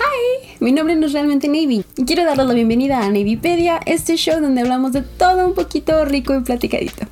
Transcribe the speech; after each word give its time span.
Hi, 0.00 0.56
mi 0.60 0.72
nombre 0.72 0.96
no 0.96 1.04
es 1.04 1.12
realmente 1.12 1.46
Navy. 1.46 1.84
Quiero 2.06 2.24
darles 2.24 2.46
la 2.46 2.54
bienvenida 2.54 3.04
a 3.04 3.10
Navypedia, 3.10 3.80
este 3.84 4.16
show 4.16 4.40
donde 4.40 4.62
hablamos 4.62 4.92
de 4.92 5.02
todo 5.02 5.46
un 5.46 5.52
poquito 5.52 6.06
rico 6.06 6.34
y 6.34 6.40
platicadito. 6.40 7.06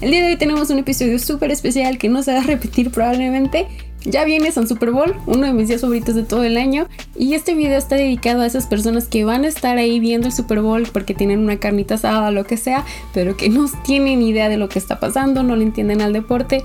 El 0.00 0.10
día 0.10 0.22
de 0.22 0.30
hoy 0.30 0.36
tenemos 0.36 0.70
un 0.70 0.78
episodio 0.78 1.18
súper 1.18 1.50
especial 1.50 1.98
que 1.98 2.08
no 2.08 2.22
se 2.22 2.32
va 2.32 2.38
a 2.38 2.44
repetir 2.44 2.90
probablemente. 2.90 3.66
Ya 4.06 4.24
viene 4.24 4.50
San 4.52 4.66
Super 4.66 4.90
Bowl, 4.90 5.14
uno 5.26 5.46
de 5.46 5.52
mis 5.52 5.68
días 5.68 5.82
favoritos 5.82 6.14
de 6.14 6.22
todo 6.22 6.42
el 6.42 6.56
año, 6.56 6.88
y 7.14 7.34
este 7.34 7.52
video 7.52 7.76
está 7.76 7.96
dedicado 7.96 8.40
a 8.40 8.46
esas 8.46 8.66
personas 8.66 9.06
que 9.08 9.24
van 9.24 9.44
a 9.44 9.48
estar 9.48 9.76
ahí 9.76 10.00
viendo 10.00 10.28
el 10.28 10.32
Super 10.32 10.62
Bowl 10.62 10.88
porque 10.90 11.12
tienen 11.12 11.40
una 11.40 11.58
carnita 11.58 11.96
asada 11.96 12.28
o 12.28 12.32
lo 12.32 12.44
que 12.44 12.56
sea, 12.56 12.86
pero 13.12 13.36
que 13.36 13.50
no 13.50 13.66
tienen 13.84 14.22
idea 14.22 14.48
de 14.48 14.56
lo 14.56 14.70
que 14.70 14.78
está 14.78 14.98
pasando, 14.98 15.42
no 15.42 15.54
le 15.54 15.64
entienden 15.64 16.00
al 16.00 16.14
deporte. 16.14 16.62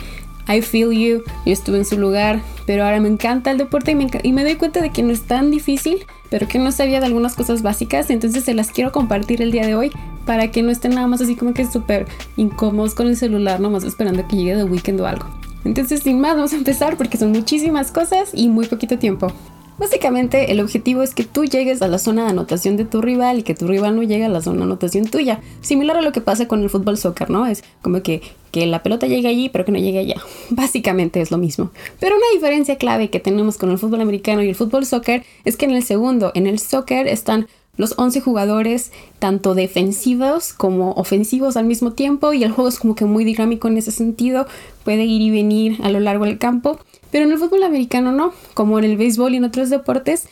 I 0.48 0.62
feel 0.62 0.92
you, 0.92 1.24
yo 1.46 1.52
estuve 1.52 1.78
en 1.78 1.86
su 1.86 1.98
lugar, 1.98 2.42
pero 2.66 2.84
ahora 2.84 3.00
me 3.00 3.10
encanta 3.10 3.52
el 3.52 3.58
deporte 3.58 3.92
y 3.92 3.96
me, 3.96 4.08
y 4.24 4.32
me, 4.32 4.44
doy 4.44 4.56
cuenta 4.56 4.82
de 4.82 4.92
que 4.92 5.04
no 5.04 5.12
es 5.12 5.24
tan 5.24 5.52
difícil, 5.52 6.06
pero 6.30 6.48
que 6.48 6.60
no 6.60 6.72
sabía 6.72 7.00
de 7.00 7.08
algunas 7.08 7.36
cosas 7.36 7.62
básicas, 7.62 8.10
entonces 8.10 8.44
se 8.44 8.54
las 8.54 8.72
quiero 8.72 8.92
compartir 8.92 9.42
el 9.42 9.52
día 9.52 9.66
de 9.66 9.76
hoy 9.76 9.92
para 10.26 10.52
que 10.52 10.62
no 10.62 10.72
estén 10.72 10.96
nada 10.96 11.08
más 11.08 11.22
así 11.22 11.36
como 11.36 11.54
que 11.54 11.66
súper 11.66 12.08
incómodos 12.36 12.94
con 12.96 13.08
el 13.08 13.18
celular, 13.18 13.60
nomás 13.60 13.84
esperando 13.84 14.28
que 14.28 14.36
llegue 14.36 14.56
The 14.56 14.64
Weekend 14.64 15.02
o 15.02 15.08
algo. 15.08 15.28
Entonces, 15.64 16.04
sin 16.04 16.20
más, 16.20 16.36
vamos 16.36 16.54
a 16.54 16.58
empezar 16.58 16.96
porque 16.96 17.18
son 17.18 17.32
muchísimas 17.32 17.92
cosas 17.92 18.30
y 18.34 18.50
muy 18.50 18.68
poquito 18.68 19.00
tiempo. 19.00 19.32
Básicamente 19.78 20.52
el 20.52 20.62
objetivo 20.62 21.04
es 21.04 21.14
que 21.14 21.26
tú 21.26 21.44
llegues 21.44 21.82
a 21.82 21.88
la 21.88 22.00
zona 22.00 22.24
de 22.24 22.30
anotación 22.30 22.78
de 22.78 22.86
tu 22.86 23.02
rival 23.02 23.40
y 23.40 23.44
que 23.44 23.56
tu 23.56 23.68
rival 23.68 23.96
no 23.96 24.04
llegue 24.04 24.24
a 24.24 24.30
la 24.30 24.42
zona 24.42 24.60
de 24.60 24.64
anotación 24.64 25.06
tuya. 25.06 25.42
Similar 25.62 25.98
a 25.98 26.02
lo 26.02 26.14
que 26.14 26.22
pasa 26.22 26.48
con 26.48 26.64
el 26.64 26.70
fútbol 26.70 26.98
soccer, 26.98 27.30
¿no? 27.30 27.46
Es 27.46 27.64
como 27.82 28.02
que, 28.02 28.22
que 28.52 28.66
la 28.68 28.84
pelota 28.84 29.06
llegue 29.06 29.28
allí 29.28 29.50
pero 29.50 29.66
que 29.66 29.74
no 29.74 29.80
llegue 29.80 30.00
allá. 30.00 30.16
Básicamente 30.50 31.20
es 31.20 31.30
lo 31.30 31.38
mismo. 31.38 31.72
Pero 32.00 32.16
una 32.16 32.26
diferencia 32.34 32.78
clave 32.78 33.10
que 33.10 33.20
tenemos 33.20 33.58
con 33.58 33.70
el 33.70 33.78
fútbol 33.78 34.02
americano 34.02 34.42
y 34.44 34.50
el 34.50 34.56
fútbol 34.56 34.86
soccer 34.86 35.26
es 35.44 35.58
que 35.58 35.66
en 35.66 35.72
el 35.72 35.84
segundo, 35.84 36.32
en 36.36 36.48
el 36.48 36.60
soccer 36.60 37.08
están 37.08 37.48
los 37.78 37.96
11 37.98 38.22
jugadores, 38.22 38.92
tanto 39.20 39.56
defensivos 39.56 40.54
como 40.54 40.92
ofensivos 40.94 41.58
al 41.58 41.66
mismo 41.66 41.94
tiempo, 41.94 42.34
y 42.34 42.44
el 42.44 42.52
juego 42.52 42.70
es 42.70 42.80
como 42.80 42.96
que 42.96 43.06
muy 43.06 43.24
dinámico 43.24 43.68
en 43.68 43.78
ese 43.78 43.92
sentido, 43.92 44.48
puede 44.84 45.06
ir 45.06 45.22
y 45.22 45.32
venir 45.32 45.78
a 45.84 45.90
lo 45.90 46.00
largo 46.00 46.26
del 46.26 46.38
campo. 46.38 46.80
Pero 47.12 47.26
en 47.26 47.32
el 47.32 47.38
fútbol 47.38 47.64
americano 47.64 48.12
no, 48.12 48.34
como 48.54 48.78
en 48.78 48.86
el 48.86 48.98
béisbol 48.98 49.34
y 49.34 49.38
en 49.38 49.46
otros 49.46 49.70
deportes, 49.70 50.28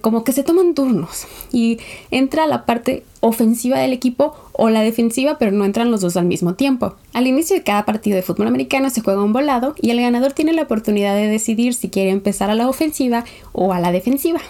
como 0.00 0.24
que 0.24 0.32
se 0.32 0.42
toman 0.42 0.74
turnos 0.74 1.26
y 1.52 1.78
entra 2.10 2.46
la 2.46 2.64
parte 2.64 3.04
ofensiva 3.20 3.78
del 3.78 3.92
equipo 3.92 4.34
o 4.52 4.70
la 4.70 4.80
defensiva, 4.80 5.36
pero 5.38 5.52
no 5.52 5.66
entran 5.66 5.90
los 5.90 6.00
dos 6.00 6.16
al 6.16 6.24
mismo 6.24 6.54
tiempo. 6.54 6.94
Al 7.12 7.26
inicio 7.26 7.56
de 7.56 7.62
cada 7.62 7.84
partido 7.84 8.16
de 8.16 8.22
fútbol 8.22 8.46
americano 8.46 8.88
se 8.88 9.02
juega 9.02 9.22
un 9.22 9.34
volado 9.34 9.74
y 9.80 9.90
el 9.90 10.00
ganador 10.00 10.32
tiene 10.32 10.54
la 10.54 10.62
oportunidad 10.62 11.14
de 11.14 11.28
decidir 11.28 11.74
si 11.74 11.90
quiere 11.90 12.10
empezar 12.10 12.48
a 12.50 12.54
la 12.54 12.68
ofensiva 12.68 13.24
o 13.52 13.72
a 13.74 13.80
la 13.80 13.92
defensiva. 13.92 14.40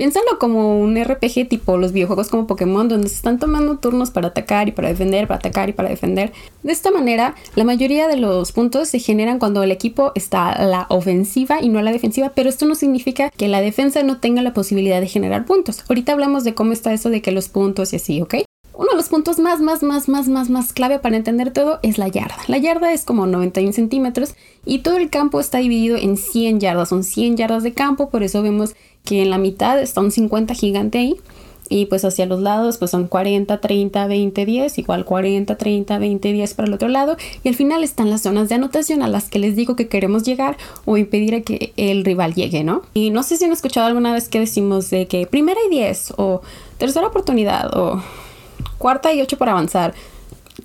Piénsalo 0.00 0.38
como 0.38 0.80
un 0.80 0.96
RPG 0.96 1.46
tipo 1.46 1.76
los 1.76 1.92
videojuegos 1.92 2.30
como 2.30 2.46
Pokémon, 2.46 2.88
donde 2.88 3.10
se 3.10 3.16
están 3.16 3.38
tomando 3.38 3.76
turnos 3.76 4.10
para 4.10 4.28
atacar 4.28 4.66
y 4.66 4.72
para 4.72 4.88
defender, 4.88 5.28
para 5.28 5.40
atacar 5.40 5.68
y 5.68 5.74
para 5.74 5.90
defender. 5.90 6.32
De 6.62 6.72
esta 6.72 6.90
manera, 6.90 7.34
la 7.54 7.64
mayoría 7.64 8.08
de 8.08 8.16
los 8.16 8.52
puntos 8.52 8.88
se 8.88 8.98
generan 8.98 9.38
cuando 9.38 9.62
el 9.62 9.70
equipo 9.70 10.12
está 10.14 10.48
a 10.52 10.64
la 10.64 10.86
ofensiva 10.88 11.60
y 11.60 11.68
no 11.68 11.80
a 11.80 11.82
la 11.82 11.92
defensiva, 11.92 12.32
pero 12.34 12.48
esto 12.48 12.64
no 12.64 12.76
significa 12.76 13.28
que 13.28 13.48
la 13.48 13.60
defensa 13.60 14.02
no 14.02 14.20
tenga 14.20 14.40
la 14.40 14.54
posibilidad 14.54 15.02
de 15.02 15.06
generar 15.06 15.44
puntos. 15.44 15.84
Ahorita 15.86 16.12
hablamos 16.12 16.44
de 16.44 16.54
cómo 16.54 16.72
está 16.72 16.94
eso 16.94 17.10
de 17.10 17.20
que 17.20 17.30
los 17.30 17.50
puntos 17.50 17.92
y 17.92 17.96
así, 17.96 18.22
¿ok? 18.22 18.36
Uno 18.80 18.92
de 18.92 18.96
los 18.96 19.10
puntos 19.10 19.38
más, 19.38 19.60
más, 19.60 19.82
más, 19.82 20.08
más, 20.08 20.28
más, 20.28 20.48
más 20.48 20.72
clave 20.72 20.98
para 20.98 21.14
entender 21.14 21.52
todo 21.52 21.80
es 21.82 21.98
la 21.98 22.08
yarda. 22.08 22.38
La 22.46 22.56
yarda 22.56 22.94
es 22.94 23.04
como 23.04 23.26
91 23.26 23.74
centímetros 23.74 24.34
y 24.64 24.78
todo 24.78 24.96
el 24.96 25.10
campo 25.10 25.38
está 25.38 25.58
dividido 25.58 25.98
en 25.98 26.16
100 26.16 26.60
yardas. 26.60 26.88
Son 26.88 27.04
100 27.04 27.36
yardas 27.36 27.62
de 27.62 27.74
campo, 27.74 28.08
por 28.08 28.22
eso 28.22 28.42
vemos 28.42 28.74
que 29.04 29.22
en 29.22 29.30
la 29.30 29.38
mitad 29.38 29.80
está 29.80 30.00
un 30.00 30.10
50 30.10 30.54
gigante 30.54 30.98
ahí. 30.98 31.16
Y 31.72 31.86
pues 31.86 32.04
hacia 32.04 32.26
los 32.26 32.40
lados 32.40 32.78
pues 32.78 32.90
son 32.90 33.06
40, 33.06 33.60
30, 33.60 34.08
20, 34.08 34.44
10, 34.44 34.78
igual 34.78 35.04
40, 35.04 35.56
30, 35.56 35.98
20, 35.98 36.32
10 36.32 36.54
para 36.54 36.66
el 36.66 36.74
otro 36.74 36.88
lado. 36.88 37.16
Y 37.44 37.48
al 37.48 37.54
final 37.54 37.84
están 37.84 38.10
las 38.10 38.22
zonas 38.22 38.48
de 38.48 38.56
anotación 38.56 39.02
a 39.02 39.08
las 39.08 39.30
que 39.30 39.38
les 39.38 39.54
digo 39.54 39.76
que 39.76 39.86
queremos 39.86 40.24
llegar 40.24 40.56
o 40.84 40.96
impedir 40.96 41.36
a 41.36 41.42
que 41.42 41.72
el 41.76 42.04
rival 42.04 42.34
llegue, 42.34 42.64
¿no? 42.64 42.82
Y 42.92 43.10
no 43.10 43.22
sé 43.22 43.36
si 43.36 43.44
han 43.44 43.52
escuchado 43.52 43.86
alguna 43.86 44.12
vez 44.12 44.28
que 44.28 44.40
decimos 44.40 44.90
de 44.90 45.06
que 45.06 45.28
primera 45.28 45.60
y 45.64 45.70
10 45.70 46.14
o 46.16 46.42
tercera 46.76 47.06
oportunidad 47.06 47.76
o 47.76 48.02
cuarta 48.78 49.14
y 49.14 49.20
8 49.20 49.38
para 49.38 49.52
avanzar. 49.52 49.94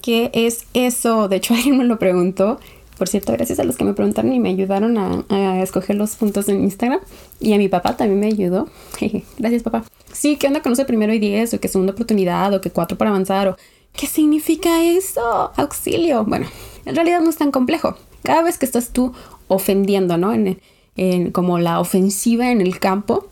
¿Qué 0.02 0.32
es 0.34 0.66
eso? 0.74 1.28
De 1.28 1.36
hecho 1.36 1.54
alguien 1.56 1.78
me 1.78 1.84
lo 1.84 2.00
preguntó 2.00 2.60
por 2.98 3.10
cierto, 3.10 3.34
gracias 3.34 3.60
a 3.60 3.64
los 3.64 3.78
que 3.78 3.84
me 3.84 3.94
preguntaron 3.94 4.32
y 4.32 4.40
me 4.40 4.50
ayudaron 4.50 4.98
a, 4.98 5.62
escoger 5.62 5.96
los 5.96 6.16
puntos 6.16 6.48
en 6.50 6.64
Instagram. 6.64 7.00
Y 7.40 7.54
a 7.54 7.58
mi 7.58 7.68
papá 7.68 7.98
también 7.98 8.20
me 8.20 8.28
ayudó. 8.28 8.70
gracias, 9.38 9.64
papá. 9.64 9.84
Sí, 10.14 10.38
¿qué 10.38 10.48
onda 10.48 10.62
conoce 10.62 10.86
primero 10.86 11.14
y 11.14 11.20
diez? 11.20 11.54
O 11.54 11.60
que 11.60 11.68
segunda 11.68 11.94
oportunidad, 11.94 12.54
o 12.54 12.62
que 12.62 12.72
cuatro 12.72 12.98
para 12.98 13.12
avanzar, 13.12 13.48
o 13.50 13.58
¿qué 13.94 14.08
significa 14.08 14.84
eso? 14.84 15.52
Auxilio. 15.56 16.24
Bueno, 16.26 16.48
en 16.86 16.96
realidad 16.96 17.22
no 17.22 17.30
es 17.30 17.38
tan 17.38 17.52
complejo. 17.52 17.96
Cada 18.24 18.42
vez 18.42 18.58
que 18.58 18.66
estás 18.66 18.90
tú 18.90 19.14
ofendiendo, 19.48 20.18
¿no? 20.18 20.34
En, 20.34 20.60
en 20.96 21.32
como 21.32 21.60
la 21.60 21.80
ofensiva 21.80 22.52
en 22.52 22.62
el 22.62 22.80
campo, 22.80 23.28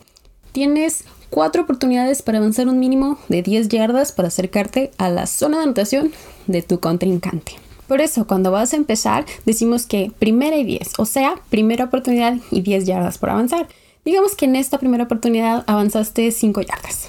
tienes 0.52 1.04
cuatro 1.30 1.62
oportunidades 1.62 2.22
para 2.22 2.38
avanzar 2.38 2.68
un 2.68 2.78
mínimo 2.78 3.18
de 3.28 3.42
10 3.42 3.68
yardas 3.68 4.12
para 4.12 4.28
acercarte 4.28 4.92
a 4.98 5.08
la 5.08 5.26
zona 5.26 5.58
de 5.58 5.64
anotación 5.64 6.12
de 6.46 6.62
tu 6.62 6.78
contrincante. 6.78 7.63
Por 7.88 8.00
eso, 8.00 8.26
cuando 8.26 8.50
vas 8.50 8.72
a 8.72 8.76
empezar, 8.76 9.26
decimos 9.44 9.86
que 9.86 10.10
primera 10.18 10.56
y 10.56 10.64
10, 10.64 10.94
o 10.98 11.04
sea, 11.04 11.34
primera 11.50 11.84
oportunidad 11.84 12.36
y 12.50 12.62
10 12.62 12.86
yardas 12.86 13.18
por 13.18 13.30
avanzar. 13.30 13.68
Digamos 14.04 14.36
que 14.36 14.44
en 14.44 14.56
esta 14.56 14.78
primera 14.78 15.04
oportunidad 15.04 15.64
avanzaste 15.66 16.30
5 16.30 16.60
yardas. 16.62 17.08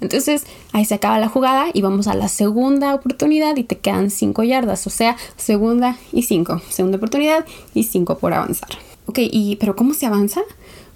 Entonces 0.00 0.44
ahí 0.72 0.84
se 0.84 0.94
acaba 0.94 1.18
la 1.18 1.28
jugada 1.28 1.66
y 1.72 1.82
vamos 1.82 2.06
a 2.06 2.14
la 2.14 2.28
segunda 2.28 2.94
oportunidad 2.94 3.56
y 3.56 3.64
te 3.64 3.78
quedan 3.78 4.10
5 4.10 4.42
yardas, 4.42 4.86
o 4.86 4.90
sea, 4.90 5.16
segunda 5.36 5.96
y 6.12 6.22
5. 6.22 6.60
Segunda 6.68 6.98
oportunidad 6.98 7.44
y 7.74 7.84
5 7.84 8.18
por 8.18 8.34
avanzar. 8.34 8.68
Ok, 9.06 9.18
¿y 9.20 9.56
pero 9.56 9.76
cómo 9.76 9.94
se 9.94 10.06
avanza? 10.06 10.42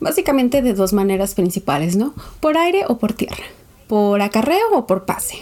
Básicamente 0.01 0.63
de 0.63 0.75
dos 0.75 0.93
maneras 0.93 1.35
principales, 1.35 1.97
¿no? 1.97 2.15
Por 2.41 2.59
aire 2.59 2.85
o 2.89 2.99
por 2.99 3.13
tierra. 3.13 3.45
Por 3.87 4.21
acarreo 4.23 4.73
o 4.73 4.87
por 4.87 5.05
pase. 5.05 5.39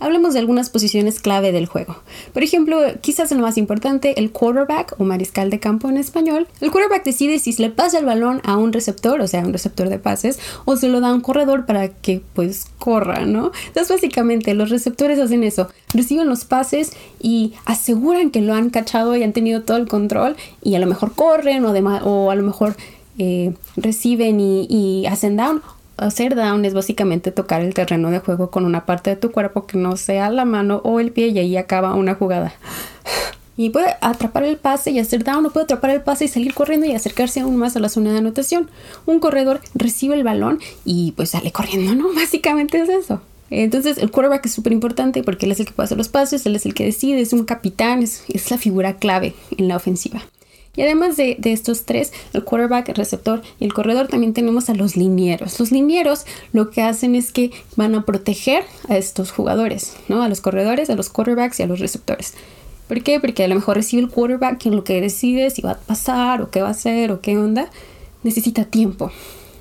Hablemos 0.00 0.34
de 0.34 0.40
algunas 0.40 0.70
posiciones 0.70 1.20
clave 1.20 1.52
del 1.52 1.66
juego. 1.66 1.96
Por 2.32 2.42
ejemplo, 2.42 2.80
quizás 3.00 3.30
lo 3.30 3.38
más 3.38 3.58
importante, 3.58 4.18
el 4.18 4.32
quarterback 4.32 4.94
o 4.98 5.04
mariscal 5.04 5.50
de 5.50 5.60
campo 5.60 5.88
en 5.88 5.98
español. 5.98 6.48
El 6.60 6.70
quarterback 6.70 7.04
decide 7.04 7.38
si 7.38 7.52
se 7.52 7.62
le 7.62 7.70
pasa 7.70 7.98
el 7.98 8.06
balón 8.06 8.40
a 8.44 8.56
un 8.56 8.72
receptor, 8.72 9.20
o 9.20 9.28
sea, 9.28 9.40
un 9.40 9.52
receptor 9.52 9.88
de 9.88 9.98
pases, 9.98 10.38
o 10.64 10.76
se 10.76 10.88
lo 10.88 11.00
da 11.00 11.08
a 11.08 11.14
un 11.14 11.20
corredor 11.20 11.66
para 11.66 11.88
que 11.88 12.22
pues 12.34 12.66
corra, 12.78 13.26
¿no? 13.26 13.52
Entonces 13.66 13.88
básicamente 13.88 14.54
los 14.54 14.70
receptores 14.70 15.18
hacen 15.18 15.44
eso, 15.44 15.68
reciben 15.92 16.28
los 16.28 16.44
pases 16.44 16.92
y 17.20 17.52
aseguran 17.64 18.30
que 18.30 18.40
lo 18.40 18.54
han 18.54 18.70
cachado 18.70 19.16
y 19.16 19.22
han 19.22 19.32
tenido 19.32 19.62
todo 19.62 19.76
el 19.76 19.86
control 19.86 20.36
y 20.62 20.74
a 20.74 20.78
lo 20.78 20.86
mejor 20.86 21.14
corren 21.14 21.64
o, 21.64 21.72
o 21.72 22.30
a 22.30 22.34
lo 22.34 22.42
mejor 22.42 22.76
eh, 23.18 23.52
reciben 23.76 24.40
y, 24.40 24.66
y 24.70 25.06
hacen 25.06 25.36
down 25.36 25.62
hacer 26.00 26.34
down 26.34 26.64
es 26.64 26.74
básicamente 26.74 27.30
tocar 27.30 27.62
el 27.62 27.74
terreno 27.74 28.10
de 28.10 28.18
juego 28.18 28.50
con 28.50 28.64
una 28.64 28.86
parte 28.86 29.10
de 29.10 29.16
tu 29.16 29.30
cuerpo 29.30 29.66
que 29.66 29.78
no 29.78 29.96
sea 29.96 30.30
la 30.30 30.44
mano 30.44 30.80
o 30.84 31.00
el 31.00 31.12
pie 31.12 31.28
y 31.28 31.38
ahí 31.38 31.56
acaba 31.56 31.94
una 31.94 32.14
jugada. 32.14 32.52
Y 33.56 33.70
puede 33.70 33.94
atrapar 34.00 34.44
el 34.44 34.56
pase 34.56 34.90
y 34.90 34.98
hacer 34.98 35.22
down 35.22 35.44
o 35.44 35.50
puede 35.50 35.64
atrapar 35.64 35.90
el 35.90 36.00
pase 36.00 36.24
y 36.24 36.28
salir 36.28 36.54
corriendo 36.54 36.86
y 36.86 36.92
acercarse 36.92 37.40
aún 37.40 37.56
más 37.56 37.76
a 37.76 37.80
la 37.80 37.90
zona 37.90 38.10
de 38.10 38.18
anotación. 38.18 38.70
Un 39.04 39.20
corredor 39.20 39.60
recibe 39.74 40.14
el 40.14 40.24
balón 40.24 40.60
y 40.84 41.12
pues 41.12 41.30
sale 41.30 41.52
corriendo, 41.52 41.94
¿no? 41.94 42.12
Básicamente 42.14 42.80
es 42.80 42.88
eso. 42.88 43.20
Entonces 43.50 43.98
el 43.98 44.10
quarterback 44.10 44.46
es 44.46 44.52
súper 44.52 44.72
importante 44.72 45.22
porque 45.22 45.44
él 45.44 45.52
es 45.52 45.60
el 45.60 45.66
que 45.66 45.72
puede 45.72 45.84
hacer 45.84 45.98
los 45.98 46.08
pases, 46.08 46.46
él 46.46 46.56
es 46.56 46.64
el 46.64 46.72
que 46.72 46.84
decide, 46.84 47.20
es 47.20 47.32
un 47.32 47.44
capitán, 47.44 48.02
es, 48.02 48.24
es 48.28 48.50
la 48.50 48.58
figura 48.58 48.96
clave 48.96 49.34
en 49.58 49.68
la 49.68 49.76
ofensiva. 49.76 50.22
Y 50.76 50.82
además 50.82 51.16
de, 51.16 51.36
estos 51.44 51.84
tres, 51.84 52.12
el 52.32 52.44
quarterback, 52.44 52.88
el 52.90 52.94
receptor 52.94 53.42
y 53.58 53.64
el 53.64 53.74
corredor, 53.74 54.08
también 54.08 54.32
tenemos 54.32 54.70
a 54.70 54.74
los 54.74 54.96
linieros. 54.96 55.58
Los 55.58 55.72
linieros 55.72 56.26
lo 56.52 56.70
que 56.70 56.82
hacen 56.82 57.14
es 57.14 57.32
que 57.32 57.50
van 57.76 57.94
a 57.94 58.04
proteger 58.04 58.64
a 58.88 58.96
estos 58.96 59.32
jugadores, 59.32 59.96
¿no? 60.08 60.22
A 60.22 60.28
los 60.28 60.40
corredores, 60.40 60.88
a 60.88 60.94
los 60.94 61.10
quarterbacks 61.10 61.58
y 61.60 61.64
a 61.64 61.66
los 61.66 61.80
receptores. 61.80 62.34
¿Por 62.86 63.02
qué? 63.02 63.20
Porque 63.20 63.44
a 63.44 63.48
lo 63.48 63.56
mejor 63.56 63.76
recibe 63.76 64.02
el 64.02 64.08
quarterback 64.08 64.60
quien 64.60 64.76
lo 64.76 64.84
que 64.84 65.00
decide 65.00 65.50
si 65.50 65.62
va 65.62 65.72
a 65.72 65.78
pasar 65.78 66.42
o 66.42 66.50
qué 66.50 66.62
va 66.62 66.68
a 66.68 66.72
hacer 66.72 67.12
o 67.12 67.20
qué 67.20 67.36
onda. 67.36 67.68
Necesita 68.22 68.64
tiempo. 68.64 69.10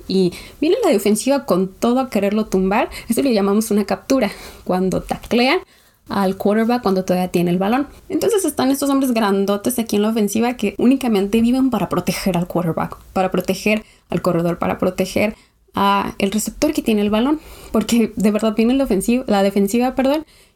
Y 0.08 0.34
viene 0.60 0.78
la 0.84 0.90
defensiva 0.90 1.46
con 1.46 1.68
todo 1.68 2.00
a 2.00 2.10
quererlo 2.10 2.48
tumbar. 2.48 2.90
Eso 3.08 3.22
le 3.22 3.34
llamamos 3.34 3.72
una 3.72 3.86
captura. 3.86 4.32
Cuando 4.64 5.02
taclean 5.02 5.60
al 6.10 6.36
quarterback 6.36 6.82
cuando 6.82 7.06
todavía 7.06 7.30
tiene 7.30 7.52
el 7.52 7.58
balón. 7.58 7.88
Entonces 8.10 8.44
están 8.44 8.72
estos 8.72 8.90
hombres 8.90 9.12
grandotes 9.12 9.80
aquí 9.80 9.96
en 9.96 10.02
la 10.02 10.10
ofensiva 10.10 10.54
que 10.56 10.76
únicamente 10.78 11.40
viven 11.40 11.70
para 11.70 11.88
proteger 11.88 12.36
al 12.36 12.48
quarterback, 12.48 12.98
para 13.14 13.32
proteger 13.32 13.84
al 14.10 14.22
corredor, 14.22 14.58
para 14.58 14.78
proteger 14.78 15.36
a 15.76 16.16
el 16.18 16.32
receptor 16.32 16.74
que 16.74 16.82
tiene 16.82 17.02
el 17.02 17.10
balón, 17.10 17.40
porque 17.72 18.12
de 18.16 18.32
verdad 18.32 18.56
viene 18.56 18.74
la 18.74 18.86
ofensiva, 18.86 19.24
la 19.28 19.44
defensiva, 19.44 19.94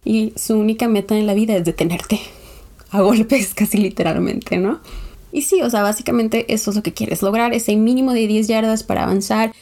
y 0.04 0.34
su 0.36 0.58
única 0.58 0.88
meta 0.88 1.16
en 1.18 1.28
la 1.28 1.34
vida 1.34 1.56
es 1.56 1.64
detenerte 1.64 2.20
a 2.92 3.02
golpes 3.02 3.54
casi 3.56 3.78
literalmente, 3.78 4.58
¿no? 4.58 4.80
Y 5.32 5.44
sí, 5.44 5.62
o 5.62 5.70
sea, 5.70 5.82
básicamente 5.82 6.54
eso 6.54 6.70
es 6.70 6.76
lo 6.76 6.84
que 6.84 6.94
quieres 6.94 7.22
lograr, 7.22 7.54
ese 7.54 7.76
mínimo 7.76 8.14
de 8.14 8.28
10 8.28 8.48
yardas 8.48 8.84
para 8.84 9.04
avanzar 9.04 9.54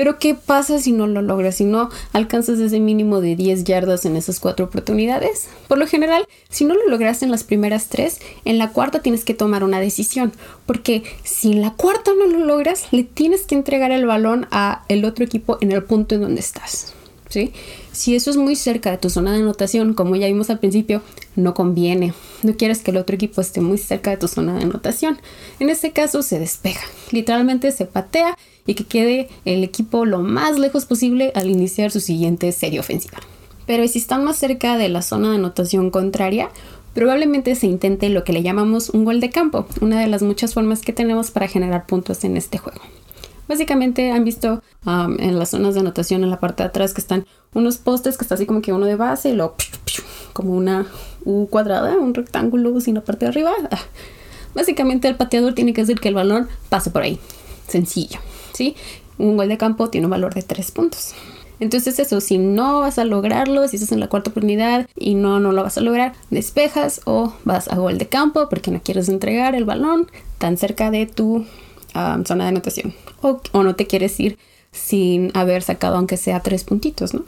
Pero 0.00 0.18
¿qué 0.18 0.34
pasa 0.34 0.78
si 0.78 0.92
no 0.92 1.06
lo 1.06 1.20
logras? 1.20 1.56
Si 1.56 1.64
no 1.64 1.90
alcanzas 2.14 2.58
ese 2.58 2.80
mínimo 2.80 3.20
de 3.20 3.36
10 3.36 3.64
yardas 3.64 4.06
en 4.06 4.16
esas 4.16 4.40
cuatro 4.40 4.64
oportunidades. 4.64 5.48
Por 5.68 5.76
lo 5.76 5.86
general, 5.86 6.26
si 6.48 6.64
no 6.64 6.72
lo 6.72 6.88
lograste 6.88 7.26
en 7.26 7.30
las 7.30 7.44
primeras 7.44 7.88
tres, 7.88 8.18
en 8.46 8.56
la 8.56 8.70
cuarta 8.70 9.02
tienes 9.02 9.26
que 9.26 9.34
tomar 9.34 9.62
una 9.62 9.78
decisión. 9.78 10.32
Porque 10.64 11.02
si 11.22 11.52
en 11.52 11.60
la 11.60 11.74
cuarta 11.74 12.12
no 12.18 12.26
lo 12.26 12.46
logras, 12.46 12.86
le 12.92 13.04
tienes 13.04 13.42
que 13.42 13.54
entregar 13.54 13.92
el 13.92 14.06
balón 14.06 14.46
a 14.50 14.86
el 14.88 15.04
otro 15.04 15.22
equipo 15.22 15.58
en 15.60 15.70
el 15.70 15.84
punto 15.84 16.14
en 16.14 16.22
donde 16.22 16.40
estás. 16.40 16.94
¿Sí? 17.28 17.52
Si 17.92 18.16
eso 18.16 18.30
es 18.30 18.38
muy 18.38 18.56
cerca 18.56 18.90
de 18.90 18.96
tu 18.96 19.10
zona 19.10 19.32
de 19.32 19.40
anotación, 19.40 19.92
como 19.92 20.16
ya 20.16 20.28
vimos 20.28 20.48
al 20.48 20.60
principio, 20.60 21.02
no 21.36 21.52
conviene. 21.52 22.14
No 22.42 22.56
quieres 22.56 22.80
que 22.80 22.90
el 22.90 22.96
otro 22.96 23.16
equipo 23.16 23.42
esté 23.42 23.60
muy 23.60 23.76
cerca 23.76 24.10
de 24.10 24.16
tu 24.16 24.28
zona 24.28 24.56
de 24.56 24.64
anotación. 24.64 25.20
En 25.58 25.68
este 25.68 25.92
caso 25.92 26.22
se 26.22 26.38
despeja. 26.38 26.86
Literalmente 27.12 27.70
se 27.70 27.84
patea 27.84 28.38
y 28.70 28.74
que 28.74 28.84
quede 28.84 29.28
el 29.44 29.64
equipo 29.64 30.04
lo 30.04 30.20
más 30.20 30.56
lejos 30.56 30.86
posible 30.86 31.32
al 31.34 31.50
iniciar 31.50 31.90
su 31.90 31.98
siguiente 31.98 32.52
serie 32.52 32.78
ofensiva. 32.78 33.18
Pero 33.66 33.86
si 33.88 33.98
están 33.98 34.22
más 34.22 34.36
cerca 34.36 34.78
de 34.78 34.88
la 34.88 35.02
zona 35.02 35.30
de 35.30 35.34
anotación 35.38 35.90
contraria, 35.90 36.50
probablemente 36.94 37.56
se 37.56 37.66
intente 37.66 38.08
lo 38.10 38.22
que 38.22 38.32
le 38.32 38.44
llamamos 38.44 38.90
un 38.90 39.04
gol 39.04 39.18
de 39.18 39.28
campo, 39.30 39.66
una 39.80 39.98
de 39.98 40.06
las 40.06 40.22
muchas 40.22 40.54
formas 40.54 40.82
que 40.82 40.92
tenemos 40.92 41.32
para 41.32 41.48
generar 41.48 41.86
puntos 41.86 42.22
en 42.22 42.36
este 42.36 42.58
juego. 42.58 42.80
Básicamente 43.48 44.12
han 44.12 44.22
visto 44.22 44.62
um, 44.86 45.18
en 45.18 45.36
las 45.36 45.48
zonas 45.48 45.74
de 45.74 45.80
anotación 45.80 46.22
en 46.22 46.30
la 46.30 46.38
parte 46.38 46.62
de 46.62 46.68
atrás 46.68 46.94
que 46.94 47.00
están 47.00 47.26
unos 47.54 47.78
postes 47.78 48.16
que 48.16 48.22
está 48.22 48.36
así 48.36 48.46
como 48.46 48.62
que 48.62 48.72
uno 48.72 48.86
de 48.86 48.94
base 48.94 49.30
y 49.30 49.32
luego 49.32 49.56
como 50.32 50.52
una 50.54 50.86
U 51.24 51.48
cuadrada, 51.48 51.96
un 51.98 52.14
rectángulo 52.14 52.80
sin 52.80 52.94
la 52.94 53.00
parte 53.00 53.24
de 53.24 53.30
arriba. 53.30 53.50
Ah. 53.72 53.80
Básicamente 54.54 55.08
el 55.08 55.16
pateador 55.16 55.54
tiene 55.54 55.72
que 55.72 55.80
decir 55.80 55.98
que 55.98 56.06
el 56.06 56.14
balón 56.14 56.46
pase 56.68 56.92
por 56.92 57.02
ahí. 57.02 57.18
Sencillo. 57.66 58.20
¿Sí? 58.52 58.76
Un 59.18 59.36
gol 59.36 59.48
de 59.48 59.58
campo 59.58 59.90
tiene 59.90 60.06
un 60.06 60.10
valor 60.10 60.34
de 60.34 60.42
3 60.42 60.70
puntos. 60.70 61.14
Entonces 61.60 61.98
eso, 61.98 62.22
si 62.22 62.38
no 62.38 62.80
vas 62.80 62.98
a 62.98 63.04
lograrlo, 63.04 63.68
si 63.68 63.76
estás 63.76 63.92
en 63.92 64.00
la 64.00 64.08
cuarta 64.08 64.30
oportunidad 64.30 64.88
y 64.96 65.14
no, 65.14 65.40
no 65.40 65.52
lo 65.52 65.62
vas 65.62 65.76
a 65.76 65.82
lograr, 65.82 66.14
despejas 66.30 67.02
o 67.04 67.34
vas 67.44 67.68
a 67.68 67.76
gol 67.76 67.98
de 67.98 68.08
campo 68.08 68.48
porque 68.48 68.70
no 68.70 68.80
quieres 68.82 69.10
entregar 69.10 69.54
el 69.54 69.66
balón 69.66 70.10
tan 70.38 70.56
cerca 70.56 70.90
de 70.90 71.04
tu 71.04 71.44
ah, 71.92 72.18
zona 72.24 72.44
de 72.44 72.48
anotación. 72.48 72.94
O, 73.20 73.62
no 73.62 73.76
te 73.76 73.86
quieres 73.86 74.18
ir 74.18 74.38
sin 74.72 75.30
haber 75.34 75.62
sacado 75.62 75.96
aunque 75.96 76.16
sea 76.16 76.40
tres 76.40 76.64
puntitos, 76.64 77.12
¿no? 77.12 77.24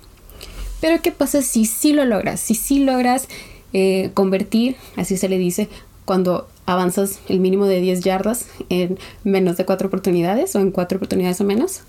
Pero 0.81 1.03
¿qué 1.03 1.13
pasa 1.13 1.43
si 1.43 1.67
sí 1.67 1.93
lo 1.93 2.07
logras? 2.07 2.41
Si 2.41 2.55
sí 2.55 2.79
logras 2.79 3.29
eh, 3.75 4.11
convertir, 4.15 4.77
así 4.97 5.19
se 5.19 5.29
le 5.29 5.37
dice, 5.37 5.69
cuando 6.05 6.49
avanzas 6.67 7.21
el 7.29 7.41
mínimo 7.41 7.67
de 7.67 7.81
10 7.81 8.01
yardas 8.01 8.47
en 8.69 8.99
menos 9.25 9.57
de 9.57 9.65
4 9.65 9.89
oportunidades 9.89 10.55
o 10.57 10.61
en 10.61 10.71
4 10.71 10.97
oportunidades 10.97 11.41
o 11.41 11.45
menos, 11.45 11.81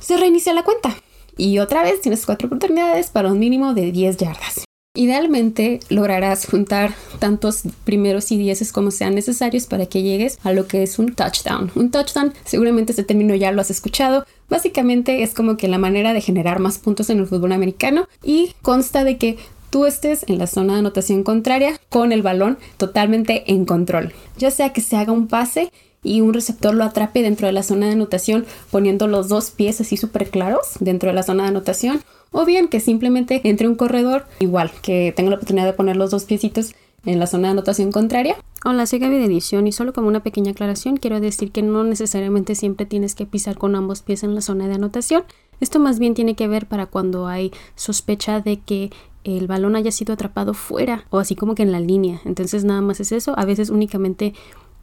se 0.00 0.16
reinicia 0.16 0.54
la 0.54 0.64
cuenta. 0.64 0.96
Y 1.36 1.58
otra 1.58 1.82
vez 1.82 2.00
tienes 2.00 2.24
4 2.26 2.46
oportunidades 2.46 3.10
para 3.10 3.30
un 3.30 3.38
mínimo 3.38 3.74
de 3.74 3.92
10 3.92 4.16
yardas. 4.16 4.64
Idealmente 4.96 5.80
lograrás 5.90 6.46
juntar 6.46 6.94
tantos 7.18 7.64
primeros 7.84 8.32
y 8.32 8.38
dieces 8.38 8.72
como 8.72 8.90
sean 8.90 9.14
necesarios 9.14 9.66
para 9.66 9.84
que 9.84 10.02
llegues 10.02 10.38
a 10.42 10.52
lo 10.52 10.66
que 10.66 10.82
es 10.82 10.98
un 10.98 11.14
touchdown. 11.14 11.70
Un 11.74 11.90
touchdown, 11.90 12.32
seguramente 12.46 12.92
este 12.92 13.04
término 13.04 13.34
ya 13.34 13.52
lo 13.52 13.60
has 13.60 13.70
escuchado. 13.70 14.24
Básicamente 14.48 15.22
es 15.22 15.34
como 15.34 15.58
que 15.58 15.68
la 15.68 15.76
manera 15.76 16.14
de 16.14 16.22
generar 16.22 16.60
más 16.60 16.78
puntos 16.78 17.10
en 17.10 17.18
el 17.18 17.26
fútbol 17.26 17.52
americano 17.52 18.08
y 18.22 18.54
consta 18.62 19.04
de 19.04 19.18
que 19.18 19.36
tú 19.70 19.86
estés 19.86 20.24
en 20.28 20.38
la 20.38 20.46
zona 20.46 20.74
de 20.74 20.78
anotación 20.80 21.22
contraria 21.22 21.80
con 21.88 22.12
el 22.12 22.22
balón 22.22 22.58
totalmente 22.76 23.50
en 23.52 23.64
control. 23.64 24.12
Ya 24.38 24.50
sea 24.50 24.72
que 24.72 24.80
se 24.80 24.96
haga 24.96 25.12
un 25.12 25.28
pase 25.28 25.72
y 26.02 26.20
un 26.20 26.32
receptor 26.32 26.74
lo 26.74 26.84
atrape 26.84 27.22
dentro 27.22 27.46
de 27.46 27.52
la 27.52 27.62
zona 27.62 27.86
de 27.86 27.92
anotación 27.92 28.46
poniendo 28.70 29.08
los 29.08 29.28
dos 29.28 29.50
pies 29.50 29.80
así 29.80 29.96
súper 29.96 30.30
claros 30.30 30.74
dentro 30.78 31.08
de 31.08 31.14
la 31.14 31.22
zona 31.22 31.44
de 31.44 31.48
anotación 31.50 32.00
o 32.30 32.44
bien 32.44 32.68
que 32.68 32.80
simplemente 32.80 33.40
entre 33.44 33.66
un 33.68 33.74
corredor 33.74 34.26
igual 34.38 34.70
que 34.82 35.12
tenga 35.16 35.30
la 35.30 35.36
oportunidad 35.36 35.66
de 35.66 35.72
poner 35.72 35.96
los 35.96 36.10
dos 36.10 36.24
piecitos 36.24 36.74
en 37.04 37.18
la 37.18 37.26
zona 37.26 37.48
de 37.48 37.52
anotación 37.52 37.92
contraria. 37.92 38.36
Hola, 38.64 38.84
soy 38.86 38.98
Gaby 38.98 39.18
de 39.18 39.26
edición 39.26 39.66
y 39.66 39.72
solo 39.72 39.92
como 39.92 40.08
una 40.08 40.22
pequeña 40.22 40.50
aclaración 40.50 40.96
quiero 40.96 41.20
decir 41.20 41.52
que 41.52 41.62
no 41.62 41.84
necesariamente 41.84 42.54
siempre 42.54 42.84
tienes 42.84 43.14
que 43.14 43.26
pisar 43.26 43.56
con 43.56 43.76
ambos 43.76 44.02
pies 44.02 44.22
en 44.24 44.34
la 44.34 44.40
zona 44.40 44.66
de 44.68 44.74
anotación. 44.74 45.24
Esto 45.60 45.78
más 45.78 45.98
bien 45.98 46.14
tiene 46.14 46.34
que 46.34 46.48
ver 46.48 46.66
para 46.66 46.86
cuando 46.86 47.28
hay 47.28 47.52
sospecha 47.76 48.40
de 48.40 48.58
que 48.58 48.90
el 49.26 49.48
balón 49.48 49.74
haya 49.74 49.90
sido 49.90 50.14
atrapado 50.14 50.54
fuera 50.54 51.04
o 51.10 51.18
así 51.18 51.34
como 51.34 51.56
que 51.56 51.64
en 51.64 51.72
la 51.72 51.80
línea. 51.80 52.20
Entonces 52.24 52.64
nada 52.64 52.80
más 52.80 53.00
es 53.00 53.10
eso. 53.10 53.36
A 53.36 53.44
veces 53.44 53.70
únicamente 53.70 54.34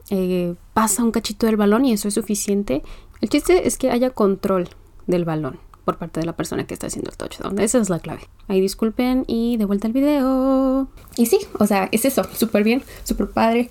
eh, 0.10 0.56
pasa 0.74 1.04
un 1.04 1.12
cachito 1.12 1.46
del 1.46 1.56
balón 1.56 1.86
y 1.86 1.94
eso 1.94 2.10
es 2.10 2.14
suficiente. 2.14 2.84
El 3.22 3.30
chiste 3.30 3.68
es 3.68 3.78
que 3.78 3.90
haya 3.90 4.10
control 4.10 4.68
del 5.08 5.24
balón 5.24 5.60
por 5.86 5.98
parte 5.98 6.20
de 6.20 6.26
la 6.26 6.36
persona 6.36 6.68
que 6.68 6.74
está 6.74 6.88
haciendo 6.88 7.10
el 7.10 7.18
touchdown. 7.18 7.58
Esa 7.60 7.78
es 7.78 7.90
la 7.90 8.00
clave. 8.00 8.28
Ahí 8.50 8.60
disculpen 8.60 9.24
y 9.28 9.56
de 9.56 9.64
vuelta 9.64 9.88
al 9.88 9.94
video. 9.94 10.90
Y 11.16 11.26
sí, 11.28 11.40
o 11.58 11.66
sea, 11.66 11.88
es 11.94 12.04
eso. 12.04 12.24
Súper 12.34 12.66
bien, 12.66 12.84
súper 13.06 13.30
padre. 13.30 13.70